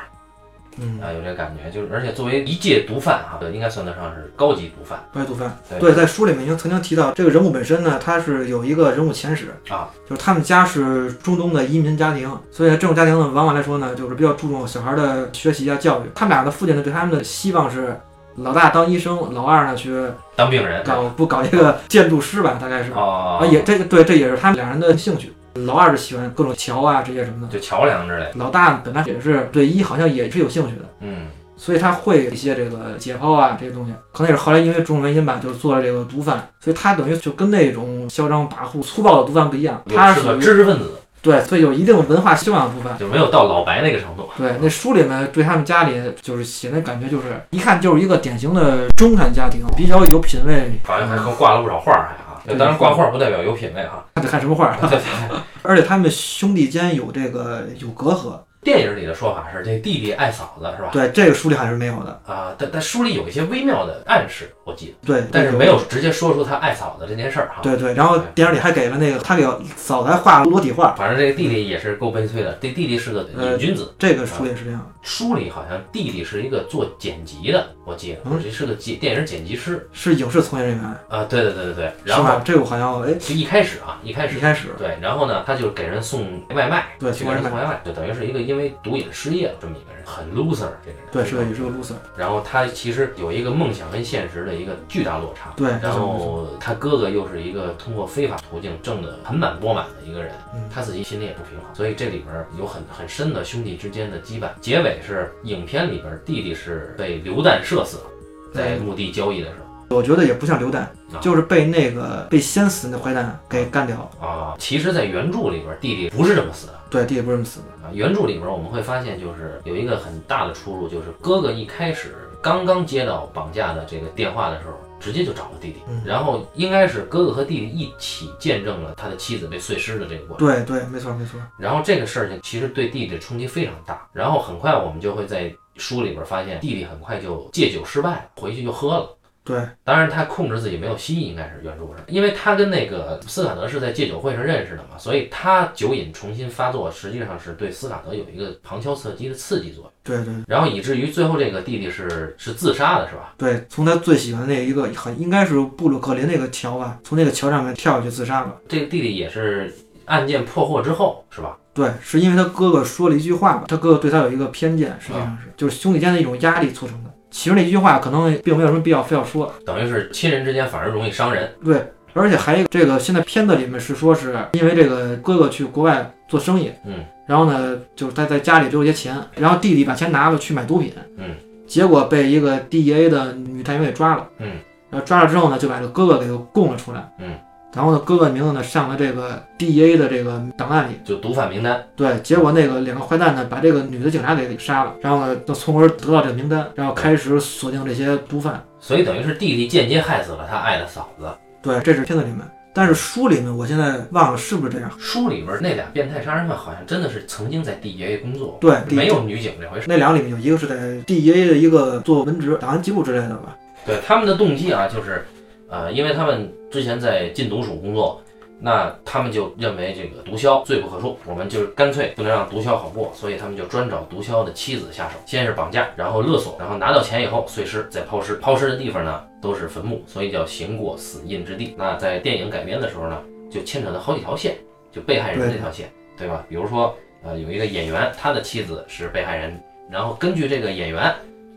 [0.78, 5.56] 嗯，啊，有这个感觉，就是而且作为一介毒贩哈，应该算得上是高级毒贩白毒贩。
[5.68, 16.10] 对对，在书里面已经曾经提到，这个人物本身呢，他是有一个人物前史啊，就是他们家是中东的移民家庭，所以这种家庭呢，往往来说呢，就是比较注重小孩的学习啊、教育。
[16.14, 17.96] 他们俩的父亲呢，对他们的希望是，
[18.36, 19.94] 老大当医生，老二呢去
[20.34, 25.32] 当病人搞不搞一个建筑师吧，大概是哦啊，也这个对，这也是他们两人的兴趣。
[25.54, 30.82] 老二是喜欢各种桥啊这些什么的，就桥梁之类，老大本来也是对医好像也是有兴趣的。
[31.00, 42.98] 嗯，所以他会一些这个解剖啊这些东西，可能也是后来因为种种原因吧，就是做了这个毒贩，所以他等于就跟那种嚣张跋扈、粗暴的毒贩不一样，他是个知识分子，对，所以有一定文化修养的毒贩。
[42.98, 44.28] 就没有到老白那个程度。
[44.36, 50.72] 对，那书里面对他们家里就是写的感觉就是一看就是一个典型的中产家庭，比较有品位。
[50.84, 54.04] 好像还跟挂了不少画儿，还当然挂画不代表有品位哈。
[54.14, 58.38] 他得看什么画， 对对对， 而且他们兄弟间有这个有隔阂。
[58.64, 60.88] 电影里的说法是这弟弟爱嫂子是吧？
[60.92, 62.20] 对，这个书里还是没有的。
[62.26, 67.60] 啊，但但书里有一些微妙的暗示，我记得，对，但是没有直接说出他爱嫂子这件事儿哈。
[67.62, 69.46] 对对，然后电影里还给了那个他给
[69.76, 73.94] 嫂子还画了裸体画，反正这个弟弟也是够悲催的，这弟弟是个瘾君子。
[73.98, 74.90] 这个书也是这样。
[75.02, 81.24] 书里好像弟弟是一个做剪辑的，我记得，嗯这是个剪电影剪辑师是影视从业人员，啊。
[81.24, 82.42] 对对对对对，是然后吧？
[82.42, 91.06] 这个好像哎，就一开始啊，一开始一开始对，然后呢，他就给人送外卖，对去给人送外卖，就等于是一个因为毒瘾失业了这么一个人，很 loser 这个人。
[91.12, 95.52] 对，是个也是个 loser，然后他其实有一个梦想跟现实的一个巨大落差。
[95.56, 104.48] 对，然后他哥哥又是一个通过非法途径挣得盆满钵满的一个人，嗯他自己心里也不平衡，所以这里边有很很深的兄弟之间的羁绊。
[104.60, 108.04] 结尾是影片里边弟弟是被流弹射死了，
[108.52, 114.10] 在墓地交易的时候我觉得也不像流弹啊，就是被那个被先死那坏蛋给干掉。
[114.20, 114.54] 啊。
[114.58, 116.74] 其实，在原著里边弟弟不是这么死的。
[116.90, 117.86] 对，弟弟不是这么死的。
[117.86, 130.46] 啊，原著里边我们会发现，就是有一个很大的出入，就是哥哥一开始刚刚接到绑架的这个电话的时候，直接就找了弟弟，嗯然后应该是哥哥和弟弟一起见证了他的妻子被碎尸的这个过程。
[130.46, 131.40] 对对，没错没错。
[131.58, 139.10] 然后这个事儿情其实对弟弟的冲击非常大，然后很快我们就会在书里边发现，弟弟很快就戒酒失败了，回去就喝了。
[139.44, 153.34] 对当然，他控制自己没有吸，应该是原著上，因为他跟那个斯卡德是在戒酒会上认识的嘛，所以他酒瘾重新发作，实际上是对斯卡德有一个旁敲侧击的刺激作用，对对然后以至于最后这个弟弟是是自杀的，是吧？
[153.36, 158.56] 对，从他最喜欢的那一个很应该是布鲁克林那个桥吧，从那个桥上面跳下去自杀了。
[158.66, 159.70] 这个弟弟也是
[160.06, 161.58] 案件破获之后，是吧？
[161.74, 167.10] 对，是因为他哥哥说了一句话吧，他哥哥对他有一个偏见，实际上是就是兄弟间的一种压力促成的。
[167.34, 171.50] 其实那句话可能并没有什么必要非要说，等于是亲人之间反而容易伤人。
[171.64, 181.34] 对，而且还有一个这个现在片子里面是说是因为这个哥哥去国外做生意，嗯，然后呢就是他在家里留了些钱，然后弟弟把钱拿了去买毒品，嗯，
[181.66, 184.52] 结果被一个 DEA 的女探员给抓了，嗯，
[184.88, 187.34] 然后抓了之后呢就把这个哥哥给供了出来，嗯，
[187.74, 198.62] 然后呢哥哥的名字呢上了这个 DEA 的这个档案里，就毒贩名单，对，结果那个两个坏蛋呢把这个女的警察给杀了，然后呢就从而得到这个名单，然后开始锁定这些毒贩。
[198.78, 201.26] 所以等于是弟弟间接害死了他爱的嫂子。
[201.62, 202.40] 对，这是片子里面，
[202.74, 204.90] 但是书里面我现在忘了是不是这样。
[204.98, 209.86] 书里边那俩变态杀人犯好像真的是曾经在 DEA 工作，对，没有女警这回事。
[209.88, 213.56] 那两个里面有一个是在 DEA 的一个做文职、档案记录之类的吧？
[213.86, 215.26] 对他们的动机啊，就是，
[215.74, 218.22] 呃，因为他们之前在禁毒署工作，
[218.60, 228.36] 那他们就认为这个毒枭罪不可恕，我们就是干脆不能让毒枭好过，所以他们就专找毒枭的妻子下手，先是绑架，然后勒索，然后拿到钱以后碎尸，再抛尸。
[228.36, 231.74] 抛尸的地方呢都是坟墓，所以叫行过死印之地。
[231.76, 234.54] 那在电影改编的时候呢，就牵扯到好几条线，
[234.92, 236.46] 就被害人这条线，对吧？
[236.48, 239.60] 比如说，呃，有一个演员，他的妻子是被害人，
[239.90, 241.12] 然后根据这个演员。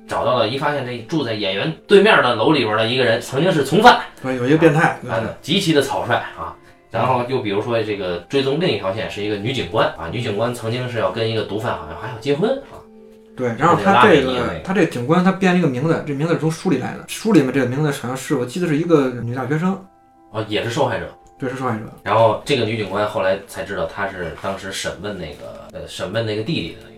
[0.07, 4.99] 找到了，一发现这住在演员对面的楼里边的一个人，曾经是从犯，对，有一个变态。
[5.41, 6.55] 极其的草率啊。
[6.89, 12.79] 然后又比如说这个追踪另一条线是一个女警官啊，女警官曾经是要跟一个毒贩好像还要结婚啊，
[13.35, 17.03] 对，然后他拉这个个他这个警官他编了一个名字，这名字是从书里来的。
[17.07, 19.77] 书里面这个名字好像是我记得是一个女大学生。
[20.31, 21.83] 哦也是受害者对，是受害者。
[22.03, 26.96] 然后这个女警官后来才知道，她是当时审问那个呃审问那个弟弟的。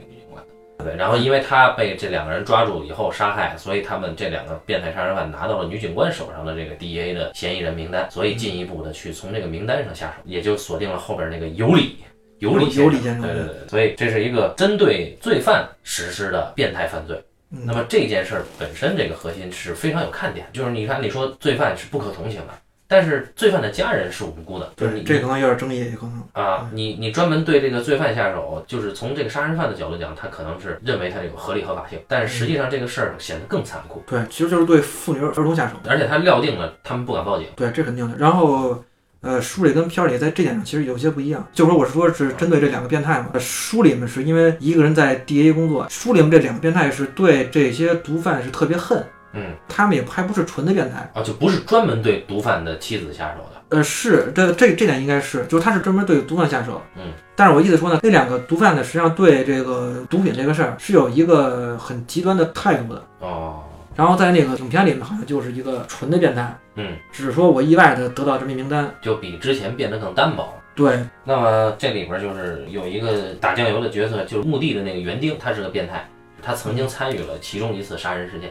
[0.84, 11.98] 对，然后因为他被这两个人抓住以后杀害，所以他们这两个变态杀人犯拿到了女警官手上的这个 DEA 的嫌疑人名单，所以进一步的去从这个名单上下手，也就锁定了后边那个尤里。
[12.39, 17.22] 尤里尤里先生对对对，所以这是一个针对罪犯实施的变态犯罪。
[17.52, 22.54] 嗯那么这件事儿本身这个核心是非常有看点，就是你看你说罪犯是不可同情的，
[22.89, 26.23] 但是罪犯的家人是无辜的，就是对，你这可能有点争议，也可能。
[26.34, 35.75] 啊，你你专门对这个罪犯下手，就是从这个杀人犯的角度讲，他可能是认为他有合理合法性，但是实际上这个事儿显得更残酷，对，其实就是对妇女儿童下手。
[35.88, 37.47] 而且他料定了他们不敢报警。
[37.56, 38.17] 对，这肯定的。
[38.17, 38.84] 然后，
[39.21, 41.45] 呃，书里跟片儿里在这点上其实有些不一样。
[41.54, 43.28] 就是说，我是说是针对这两个变态嘛。
[43.34, 51.10] 呃书里面是因为一个人在 DA 工作，书里面这两个变态是对这些毒贩是特别恨，嗯，他们也还不是纯的变态。
[51.13, 53.78] 啊，就不是专门对毒贩的妻子下手的。
[53.78, 56.82] 呃，是这这这点应该是，就是他是专门对毒贩下手。
[56.96, 63.04] 嗯，但是我意思说呢，那两个毒贩呢，实际上对这个毒品这个事儿是有一个很极端的态度的。
[63.20, 63.63] 哦，
[63.96, 68.89] 然后在那个影片里面，好像就是一个纯的变态，嗯，只是说我意外的得到这么一名单。
[69.02, 70.52] 就比之前变得更单薄。
[70.76, 76.10] 对，那么这里边就是有一个打酱油的角色，就是墓地的那个园丁，他是个变态，
[76.42, 78.50] 他曾经参与了其中一次杀人事件。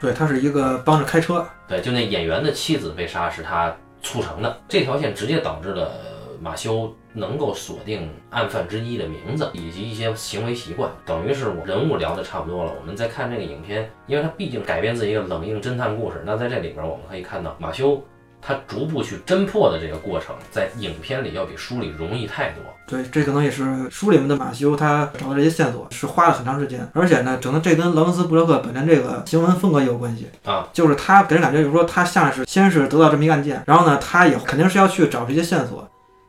[0.00, 1.46] 对，他是一个帮着开车。
[1.68, 5.92] 对，就那演员的妻子被杀是他促成的，这条线直接导致了
[6.40, 12.72] 马修能够锁定案犯之一的名字以及一些行为习惯，等于是我人物聊的差不多了。
[12.80, 18.02] 我们再看这个影片，因为它毕竟改编自一个冷硬侦探故事，那在这里边我们可以看到马修
[18.42, 22.62] 他逐步去侦破的这个过程，在影片里要比书里容易太多。
[22.86, 35.88] 对，这可能也是书里面的马修，他找到这些线索是花了很长时间，而且呢，整个这跟劳伦斯·布洛克本身这个行文风格也有关系啊，就是他给人感觉就是说，他像是先是得到这么一个案件，然后呢，他也肯定是要去找这些线索，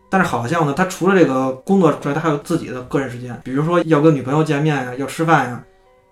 [0.10, 5.63] 但是好像呢，他除了这个工作之外，他还有自己的个人时间，比如说要跟女朋友见面呀，要吃饭呀。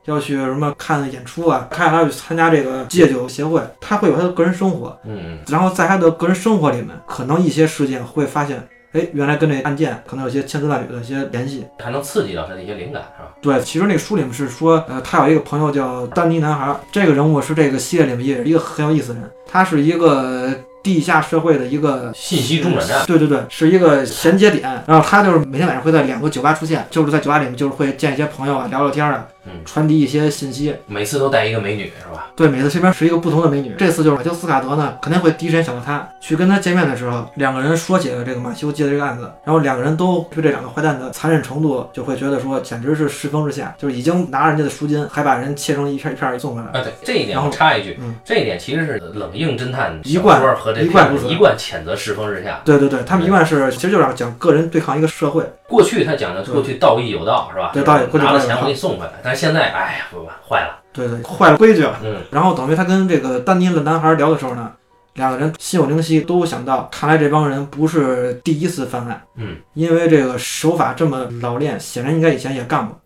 [0.05, 1.67] 要去什么看演出啊？
[1.69, 4.97] 看还要去参加这个戒酒协会，他会有他的个人生活。
[5.05, 11.65] 嗯，然后在他的个人生活里面，可能一些事件会发现，哎，原来跟这案件可能有些千丝万缕的一些联系。
[11.79, 13.29] 还能刺激到他的一些灵感，是吧？
[13.41, 20.49] 对，其实那个书里面是说，呃，他有一个朋友叫丹尼男孩，这个人物是这个系列里面也是一个很有意思的人，他是一个
[20.81, 23.05] 地下社会的一个信息中转站。
[23.05, 24.63] 对对对，是一个衔接点。
[24.87, 30.75] 然后他就是每天晚上会在两个酒吧出现，就是在酒吧里面就是会见一些朋友啊，聊聊天啊，嗯，传递一些信息。
[30.87, 32.27] 每次都带一个美女，是吧？
[32.35, 33.73] 对，每次身边是一个不同的美女。
[33.77, 36.07] 这次就是马修斯卡德呢，肯定会第一时间想到他。
[36.19, 46.67] 去跟他见面的时候，两个人说起了这个马修接的这个案子，然后两个人都对这两个坏蛋的残忍程度，就会觉得说简直是世风日下，就是已经拿人家的赎金，还把人切成一片一片送回来。
[46.67, 52.61] 啊，对这一点然后我插一句，嗯这一点其实是冷硬侦探一贯和这一贯一贯谴责世风日下。
[52.65, 55.43] 对对对，他们一贯是其实就是要讲个人对抗一个社会。
[55.67, 57.71] 过去他讲的过去道义有道是吧？
[57.73, 61.97] 对道义拿了钱我给你送回来，但是现在哎呀，不不坏了，对对，坏了规矩了。
[62.03, 64.71] 嗯，然后等于他跟这个丹尼的男孩聊的时候呢，
[65.13, 72.99] 两个人心有灵犀，都想到，看来这帮人不是第一次犯案，嗯，因为这个手法这么老练，显然应该以前也干过。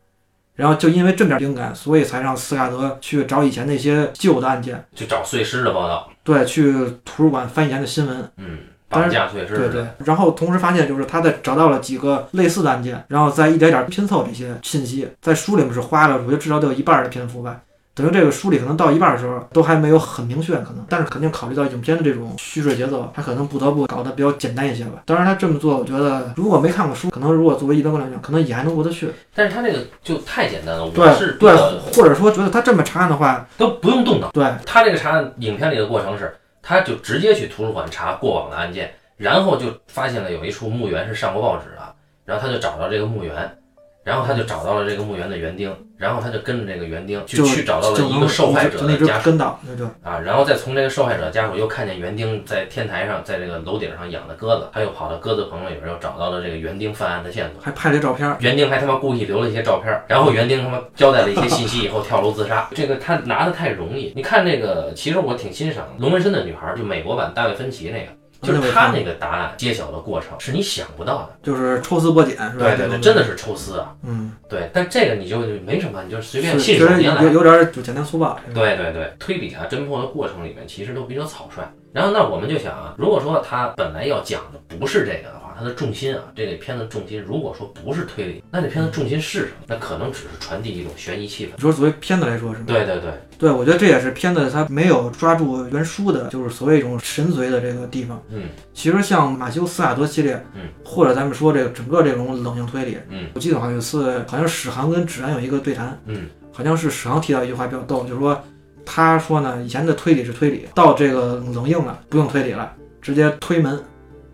[0.55, 6.71] 然后就因为这么点灵感，所以才让斯卡德去找以前那些旧的案件，去找碎尸的报道，对，去
[7.03, 8.59] 图书馆翻以前的新闻，嗯，
[8.93, 9.85] 绑架碎尸对对。
[10.05, 17.57] 然后同时发现，就是他在找到了几个类似的案件，然后再一点点拼凑这些信息，在书里面是花了，我觉得至少得有一半的篇幅吧。
[17.95, 25.03] 等于这个书里可能到一半的时候都还没有很明确，可能，但是肯定考虑到影片的这种叙事节奏，他可能不得不搞得比较简单一些吧。
[25.05, 29.11] 当然他这么做，我觉得如果没看过书，可能如果作为一般观众来讲，可能也还能过得去。
[29.35, 34.31] 但是他这个就太简单了，我对是比对，或者说觉得他这么查案的话，都不用动脑。
[34.31, 41.95] 对他这个查案影片里的过程是，他就直接去图书馆查过往的案件，然后就发现了有一处墓园是上过报纸的，
[42.25, 43.57] 然后他就找到这个墓园，
[44.03, 57.61] 然后他就找到了这个墓园的园丁，然后他就跟着这个园丁去就去找到了一个受害者的家属跟到，对对啊，然后再从这个受害者家属又看见园丁在天台上，在这个楼顶上养的鸽子，他又跑到鸽子棚里边又找到了这个园丁犯案的线索。
[57.61, 58.35] 还拍了照片。
[58.39, 62.67] 园丁还他妈故意留了一些照片，然后园丁他妈交代了一些信息以后 跳楼自杀。
[62.75, 64.11] 这个他拿的太容易。
[64.15, 68.11] 你看这个，其实我挺欣赏龙纹身的女孩，就美国版大卫芬奇那个，
[68.43, 71.29] 就是他那个答案揭晓的过程是你想不到的。
[71.41, 72.65] 就是抽丝剥茧，是吧？
[72.65, 73.95] 对对对，真的是抽丝啊。
[74.03, 77.23] 嗯，对，但这个你就就没什么，你就随便是信手拈来。
[77.23, 78.37] 有点就简单粗暴。
[78.53, 81.63] 对对对，推理啊、侦破的过程里面其实都比较草率。
[81.93, 89.51] 然后那我们就想啊，如果说他本来要讲的不是这个啊，它的重心啊，这个片子重心如果说不是推理，那这片子重心是什么？
[89.67, 91.49] 那可能只是传递一种悬疑气氛。
[91.55, 92.65] 你说作为片子来说是吗？
[92.67, 98.21] 对对对，对，我觉得这也是片子它没有抓住原书的，就是所谓一种神髓的这个地方。
[98.29, 98.43] 嗯
[98.73, 108.41] 其实像马修斯卡德系列，嗯，或者咱们说这个整个这种冷硬推理，嗯我记得好像有一次，好像史航跟芷安有一个对谈，嗯好像是史航提到一句话比较逗，就是说
[108.85, 113.79] 他说呢，以前的推理是推理，到这个冷硬了不用推理了，直接推门，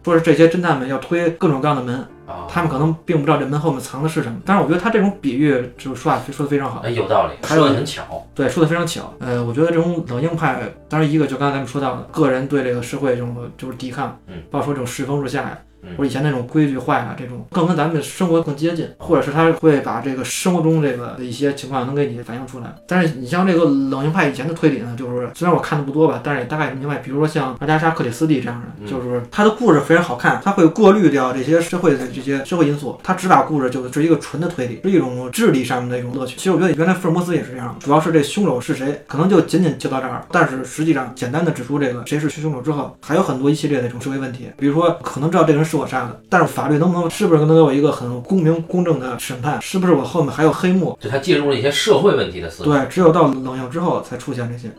[0.03, 4.37] 说是这些侦探们要推各种各样的门，啊，他们可能并不知道这门后面藏的是什么。
[4.45, 6.79] 但是我觉得他这种比喻就是说话说的非常好。
[6.81, 8.25] 哎有道理，还有说的很巧。
[8.33, 9.13] 对，说的非常巧。
[9.19, 15.65] 呃，我觉得这种冷硬派，当然一个就刚才咱们说到的，个人对这个社会这种就是抵抗，嗯，包括说这种世风日下呀，嗯
[15.97, 22.75] 或者以前那种规矩坏啊，这种更跟咱们生活更接近，或者是他会把这个生活中这个的一些情况能给你反映出来。
[22.87, 36.35] 但是你像这个冷硬派以前的推理呢，就是虽然我看的不多吧，但是也大概明白，比如说像阿加莎·克里斯蒂这样的，嗯就是他的故事非常好看，他会过滤掉这些社会的这些社会因素，他只把故事就是一个纯的推理，是一种智力上面的一种乐趣。
[36.37, 50.97] 其实我觉得原来福尔摩斯也是这样，主要是这凶手是谁，可能就仅仅就到这儿，但是实际上简单的指出这个谁是凶手之后，还有很多一系列的这种社会问题，比如说可能知道这个人是我杀的，但是法律能不能是不是能有一个很公平公正的审判，是不是我后面还有黑幕？
[50.99, 52.71] 就他介入了一些社会问题的思考。
[52.71, 54.69] 对，只有到冷硬之后才出现这些。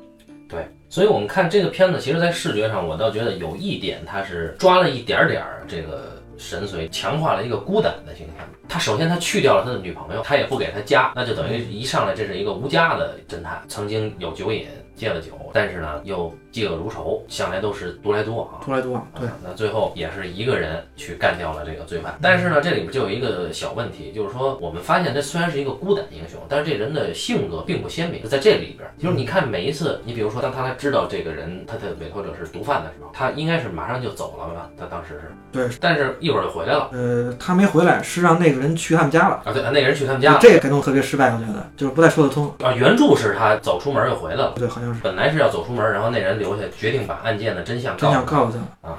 [0.49, 8.45] 对，所以我们看这个片子，其实在视觉上，我倒觉得有一点，他是抓了一点点儿这个神髓，强化了一个孤胆的形象。
[8.69, 14.67] 他首先他去掉了他的女朋友，他也不给他家，那就等于一上来这是一个无家的侦探，曾经有酒瘾，
[14.97, 18.49] 戒了酒，但是呢又嫉恶如仇，向来都是独来独往。
[18.65, 22.17] 独来独往，对啊，那最后也是一个人去干掉了这个罪犯。
[22.21, 28.21] 但是呢，这里边就有一个小问题，就是说我们发现这虽然是一个孤胆英雄，但是这人的性格并不鲜明。
[28.29, 34.69] 在这里边，就是你看每一次，你比如说当他知道这个人他的委托者是毒贩的时候，他应该是马上就走了吧？
[34.79, 39.43] 他当时是对，但是一会儿就回来了呃，他没回来，是让那个人去他们家了。
[39.45, 39.53] 啊。
[39.53, 42.53] 对，那个人去他们家了这个改动特别失败，我觉得就是不太说得通。
[42.63, 42.73] 啊。
[42.73, 44.53] 原著是他走出门又回来了。
[44.57, 48.21] 对，好像是本来是要走出门，然后那人留下，决定把案件的真相告真诉他。
[48.21, 48.99] 想告诉他。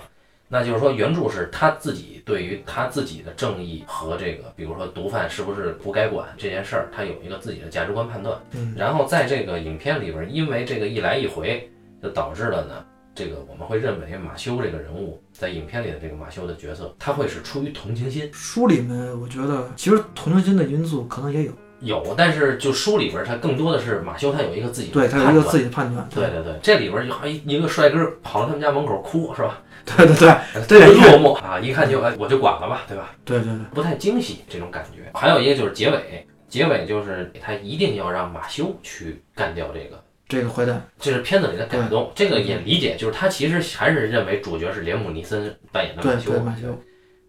[0.53, 8.37] 那就是说，原著是他自己对于他自己的正义和这个，比如说毒贩是不是不该管这件事儿，他有一个自己的价值观判断。
[8.51, 11.71] 嗯，然后在这个影片里边，因为这个一来一回，
[12.03, 12.83] 就导致了呢，
[13.15, 26.07] 这个我们会认为马修这个人物在影片里的这个马修的角色，他会是出于同情心，书里面我觉得其实同情心的因素可能也有，有，但是就书里边他更多的是马修他有一个自己的对他有一个自己的判断。
[26.13, 29.59] 对对对，这里边就还一个帅哥跑到他们家门口哭是吧？
[29.83, 30.29] 对对对
[30.67, 33.15] 特别对落寞啊，一看就哎我就管了吧，对吧？
[33.25, 35.09] 对对对，不太惊喜这种感觉。
[35.19, 42.11] 还有一个就是结尾，结尾就是他一定要让马修去干掉这个，这个坏蛋，这是片子里的改动。
[42.13, 46.79] 这个也理解，就是他其实还是认为主角是连姆尼森扮演的对马修对，马修，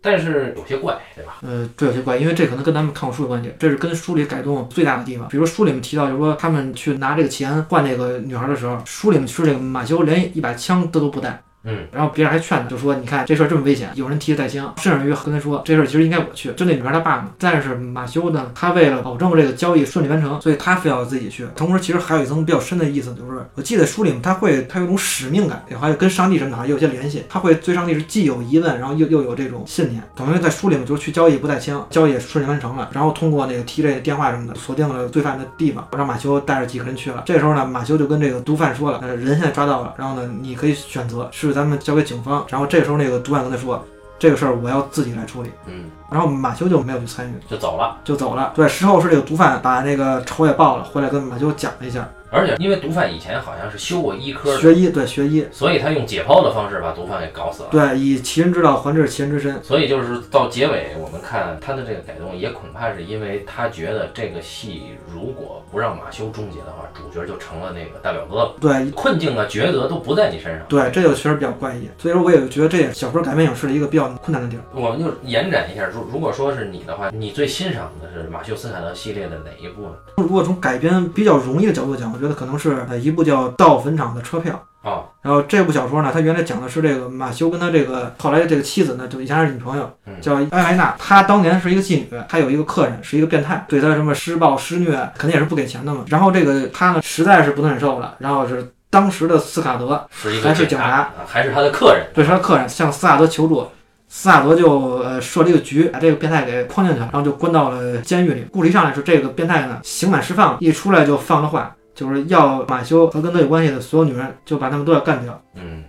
[0.03, 1.37] 但是有些怪，对吧？
[1.43, 5.29] 呃，这有些怪，因为这可能跟咱们看过书的关系，这是跟书里改动最大的地方。
[5.29, 11.43] 比如书里面提到，就是说他们去拿这个钱换那个女孩的时候，书里面说这个马修连一把枪都都不带。
[11.65, 17.31] 嗯，然后别人还劝他，就说你看这事儿这么危险，有人提着带枪，甚至于跟他说这事儿其实应该我去，就那女孩她爸嘛。
[17.39, 21.47] 但是马修呢，他为了保证这个交易顺利完成，所以他非要自己去。
[21.55, 27.25] 同时，其实还有一层比较深的意思，就是我记得书里面他会他有一种使命感，也还有跟上帝什么的好像也有些联系。
[27.29, 30.03] 他会对上帝是既有疑问，然后又又有这种信念。
[30.17, 37.23] 等于在书里面就是去交易不带枪，交易顺利完成了，然后通过那个提这个电话什么的，锁定了罪犯的地方，让马修带着几个人去了。
[37.25, 42.45] 这时候呢，马修就跟这个毒贩说了，呃，人现在抓到了，然后呢，你可以选择是咱们交给警方。
[42.49, 43.85] 然后这个时候那个毒贩跟他说，
[44.19, 45.51] 这个事儿我要自己来处理。
[45.67, 47.97] 嗯，然后马修就没有去参与，就走了。
[48.05, 48.53] 就走了。
[48.55, 57.69] 对，事后是这个毒贩把那个仇也报了，回来跟马修讲了一下，而且因为毒贩以前好像是修过医科的，学医，对学医，所以他用解剖的方式把毒贩给搞死了。
[57.71, 59.63] 对，以其人之道还治其人之身。
[59.63, 70.67] 所以就是到结尾，我们看他的这个改动，也恐怕是因为他觉得这个戏如果不让马修终结的话，主角就成了那个大表哥了，对困境啊、抉择都不在你身上。
[70.69, 71.87] 对，这就确实比较怪异。
[71.99, 74.63] 所以说，我也觉得这也是小说改编影视的一个比较困难的地儿。
[74.75, 79.95] 我们就延展一下，如如果说是你的话，你最欣赏的是马修斯卡德系列的哪一部呢？
[80.17, 84.53] 如果从改编比较容易的角度讲，我觉得可能是呃一部叫《盗坟场的车票》。
[84.83, 90.93] 啊，然后这部小说呢，它原来讲的是这个马修跟他这个后来的这个妻子呢，就以前是女朋友嗯，叫埃莱娜。
[90.99, 96.05] 她当年是一个妓女，她有一个客人是一个变态，对她什么施暴施虐，肯定也是不给钱的嘛。
[96.09, 102.07] 然后这个她呢，实在是不能忍受了，然后是当时的斯卡德还是警警察啊还是他的客人？
[102.13, 103.65] 对他的客人向斯卡德求助，
[104.09, 108.45] 斯卡德就呃设了一个局，把这个变态给框进去了，然后就关到了监狱里。
[108.51, 115.43] 故事一上来是这个变态呢刑满释放，一出来就放了话，就是要马修和跟他有关系的所有女人，就把他们都要干掉。
[115.55, 115.85] 嗯，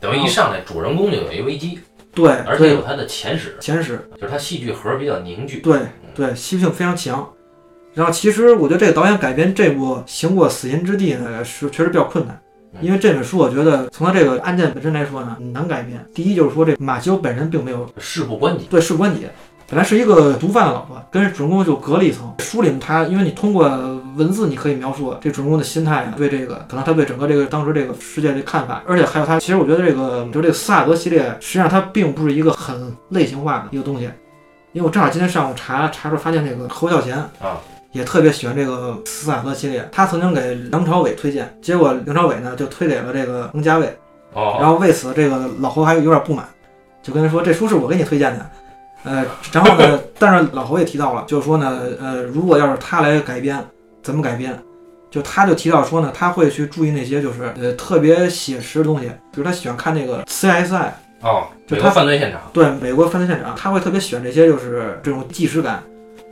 [0.00, 1.78] 等于一上来主人公就有一危机。
[2.14, 5.60] 对对而且有他的前史，前史，就是他戏剧核比较凝聚。
[5.60, 5.80] 对
[6.14, 7.28] 对，戏剧性非常强。
[7.92, 12.40] 然后其实我觉得这个导演改编这部《行过死荫之地》呢，是确实比较困难，
[12.80, 16.02] 因为这本书我觉得从他这个案件本身来说呢，难改编。
[16.14, 19.26] 第一就是说这马修本人并没有事不关己，对事不关己，
[19.68, 22.32] 本来是一个毒贩的老婆，跟主人公就隔了一层。
[22.38, 23.68] 书里面他，因为你通过
[24.16, 34.04] 文字你可以描述这主人公的心态啊，对这个可能他对整个这个当时这个世界的看法，而且还有他，其实我觉得这个就这个斯塔德系列，实际上它并不是一个很类型化的一个东西。
[34.72, 37.58] 因为我正好今天上午查查出发现，这个侯孝贤啊
[37.90, 43.86] 也特别喜欢这个斯塔德系列，他曾经给梁朝伟推荐，结果梁朝伟呢就推给了这个翁家卫，
[44.32, 46.46] 哦，然后为此这个老侯还有点不满，
[47.02, 48.48] 就跟他说这书是我给你推荐的，
[49.04, 53.64] 呃，然后呢，但是老侯也提到了，就是说呢，呃，如果要是他来改编，
[54.02, 54.58] 怎么改编？
[55.10, 60.88] 就他就提到说呢，他会去注意那些就是呃特别写实的东西，比如他喜欢看那个 CSI，
[61.22, 65.82] 哦，就他犯罪现场，对美国犯罪现场，他会特别喜欢这些就是这种纪实感。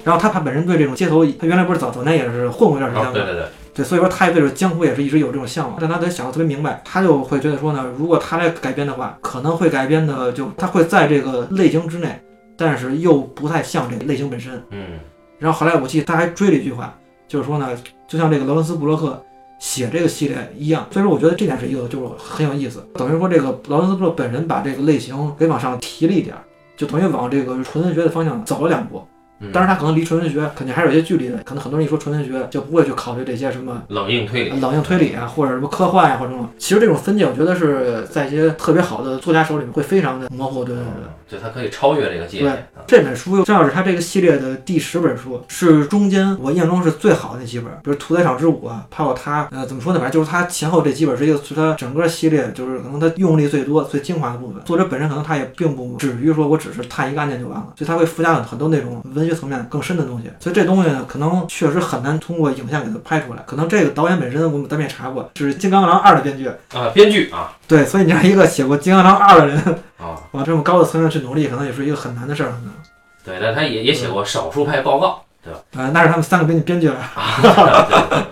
[0.03, 3.12] 然后他他本身对这种街头，他原来不是早早年也是混过一段时间哦，吗？
[3.15, 3.45] 对对对，
[3.77, 12.21] 对，所以说他也对这种江湖也是一直有这种向往，但他得想的特别明白，他就会觉得说呢，如果他来改编的话，可能会改编的就他会在这个类型之内，
[12.57, 14.63] 但是又不太像这个类型本身。
[14.71, 14.99] 嗯，
[15.39, 16.97] 然后后来我记得他还追了一句话，
[17.27, 17.69] 就是说呢，
[18.07, 19.23] 就像这个劳伦斯布洛克
[19.59, 26.43] 写这个系列一样，所以说我觉得这点是一个就是很有意思，等于说这个劳伦斯布洛克本人把这个类型给往上提了一点儿，
[26.77, 29.07] 就等于往这个纯文学的方向走了两步。
[29.41, 36.49] 嗯当然，他可能离纯文学肯定还是有一些距离的，可能很多人一说纯文学就不会去考虑这些什么冷硬推理，冷硬推理啊，或者什么科幻呀、或者什么。
[36.59, 40.64] 其实这种分界，我觉得是在一些特别好的作家手里面会非常的模糊。
[40.64, 41.05] 对对对。
[41.26, 42.68] 就它可以超越这个界对限。
[42.74, 54.62] 对这本书正好是他这个系列的第十本书，是中间我印象中是最好的那几本，比如《屠宰场之舞》啊，还有它呃怎么说呢，反正就是它前后这几本是一个是它整个系列就是可能它用力最多、最精华的部分。
[54.64, 60.31] 作者本身可能他也并不止于说我只是探一个案件就完了，所以他会附加很多那种文学层面更深的东西。
[60.39, 63.43] 所以这东西呢，可能确实很难通过影像给它拍出来。
[63.47, 69.59] 可能这个导演本身我们咱们也查过，是《金刚狼二》的编剧，啊，编剧啊对，所以你让一个写过《金刚狼二》的人
[69.99, 72.51] 啊，往这么高的层面去努力，可能也是一个很难的事儿。
[72.51, 72.72] 可能
[73.25, 75.61] 对，但他也也写过少数派报告，对吧？
[75.77, 76.97] 呃，那是他们三个编剧编剧了。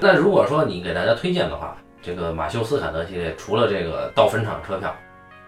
[0.00, 4.94] 对那如果说你给大家推荐的话，这个马修斯卡德系列除了这个到坟场车票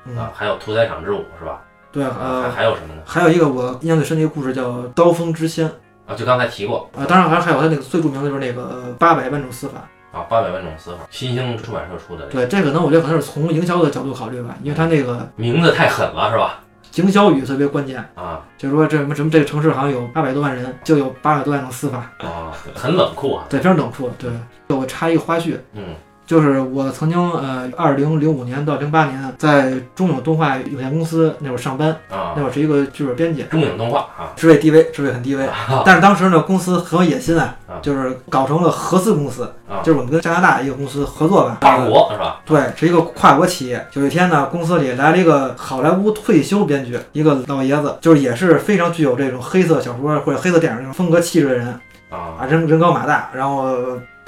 [0.07, 1.61] 嗯，啊，还有屠宰场之舞是吧？
[1.95, 3.03] 对，啊，还呃，还有什么呢？
[3.07, 5.66] 还有一个我印象最深的一个故事叫《刀锋之仙》
[6.07, 6.90] 啊，就刚才提过。
[6.95, 9.88] 啊，当然还还有他那个最著名的就是那个八百万种死法。
[10.12, 16.61] 啊，八百万种死法，新兴出版社出的，对，这可能，我觉得可能是从营销的角度考虑吧，因为他那个名字太狠了是吧？
[16.95, 18.40] 营销语特别关键，啊。
[18.57, 24.09] 就是说这什么什么这个城市好像有八百多万人，就有八百多万种死法，啊，很冷酷啊，对，非常冷酷。
[24.16, 24.30] 对，
[24.68, 25.97] 我插一个花絮，嗯
[26.27, 32.33] 就是我曾经呃，二零零五年到零八年在中影动画有限公司那会儿上班，啊。
[32.37, 35.47] 那，会儿是一个剧本编辑，中影动画啊，职位低微，职位很低微。
[35.85, 39.83] 但是当时呢，公司很有野心啊啊，就是搞成了合资公司，啊。
[39.83, 41.59] 就是我们跟加拿大一个公司合作吧。
[41.61, 42.41] 跨国是吧？
[42.47, 43.87] 对，是一个跨国企业。
[43.93, 51.68] 有一天呢，公司里来了一个好莱坞退休编剧，一个老爷子，就是也是非常具有这种黑色小说或者黑色电影那种风格气质的人。
[52.11, 53.75] 啊，啊人人高马大，然后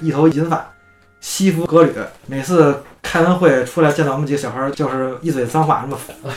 [0.01, 0.66] 一头银发，
[1.28, 1.92] 西服革履，
[2.26, 5.98] 每次开完会出来见到我们几个小孩儿，就是一嘴脏话，什么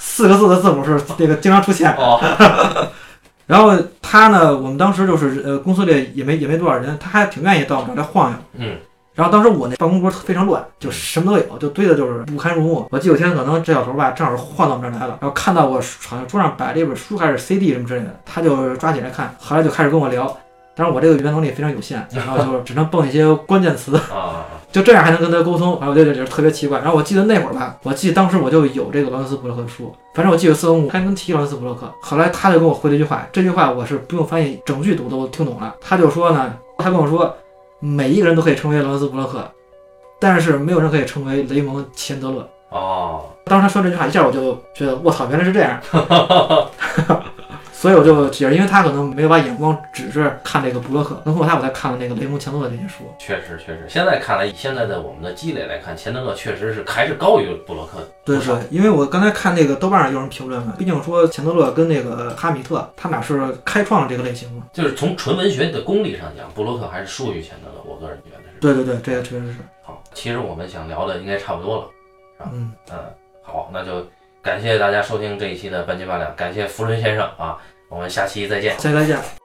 [0.00, 1.94] 四个字的字母是这个经常出现。
[1.96, 2.18] 哦，
[3.46, 8.36] 然后他呢，我们当时就是呃，公司里也没也没多少人，他还挺愿意到我们这儿来晃悠。
[8.54, 8.78] 嗯
[9.14, 12.88] 然后当时我那办公桌非常乱，就什么都有，就堆的就是不堪入目。
[12.90, 15.74] 我记得有天可能这小头吧，正好晃到我们这儿来了，然后看到我
[16.06, 20.34] 好像桌上摆了一本书还是 CD 什么之类的，他就抓起来看，后来就开始跟我聊。
[20.82, 26.80] 当然我这个语言能力非常有限，然后就是只能蹦一些关键词，啊 就这样还能跟他沟通，然后我觉得这特别奇怪。
[26.80, 31.88] 然后我记得那会儿吧，我记得当时我就有这个劳伦斯布洛克的书，反正我记得斯文五还能提劳伦斯布洛克。
[32.00, 35.72] 后来他就跟我回了一句话，这句话我是不用翻译，整句读都听懂了。
[35.80, 37.32] 他就说呢，他跟我说，
[37.78, 39.48] 每一个人都可以成为劳伦斯布洛克，
[40.18, 42.48] 但是没有人可以成为雷蒙钱德勒。
[42.70, 45.80] 哦，当时他说这句话，一下我就觉得我操，原来是这样。
[47.82, 53.02] 所以我就也是因为他可能没有把眼光只是看这个布洛克，能通过他我才看了那个雷蒙钱德勒这些书。
[53.18, 58.08] 确实确实，现在看来，以现在的我们的积累来看，钱德勒确实是还是高于布洛克的。
[58.24, 64.62] 对不对，因为我刚才看那个豆瓣上有人评论嘛，毕竟说钱德勒跟那个哈米特，他们俩是开创了这个类型嘛。
[64.72, 68.60] 就是从纯文学的功力上讲，布洛克还是输于钱德勒，我个人觉得是。
[68.60, 69.58] 对对对，这个确实是。
[69.82, 71.84] 好，其实我们想聊的应该差不多了。
[72.52, 72.98] 嗯，嗯，
[73.42, 74.06] 好，那就
[74.40, 77.58] 感谢大家收听这一期的半斤八两，感谢福伦先生啊，
[77.92, 78.74] 我们下期再见。
[78.78, 79.41] 下期再见。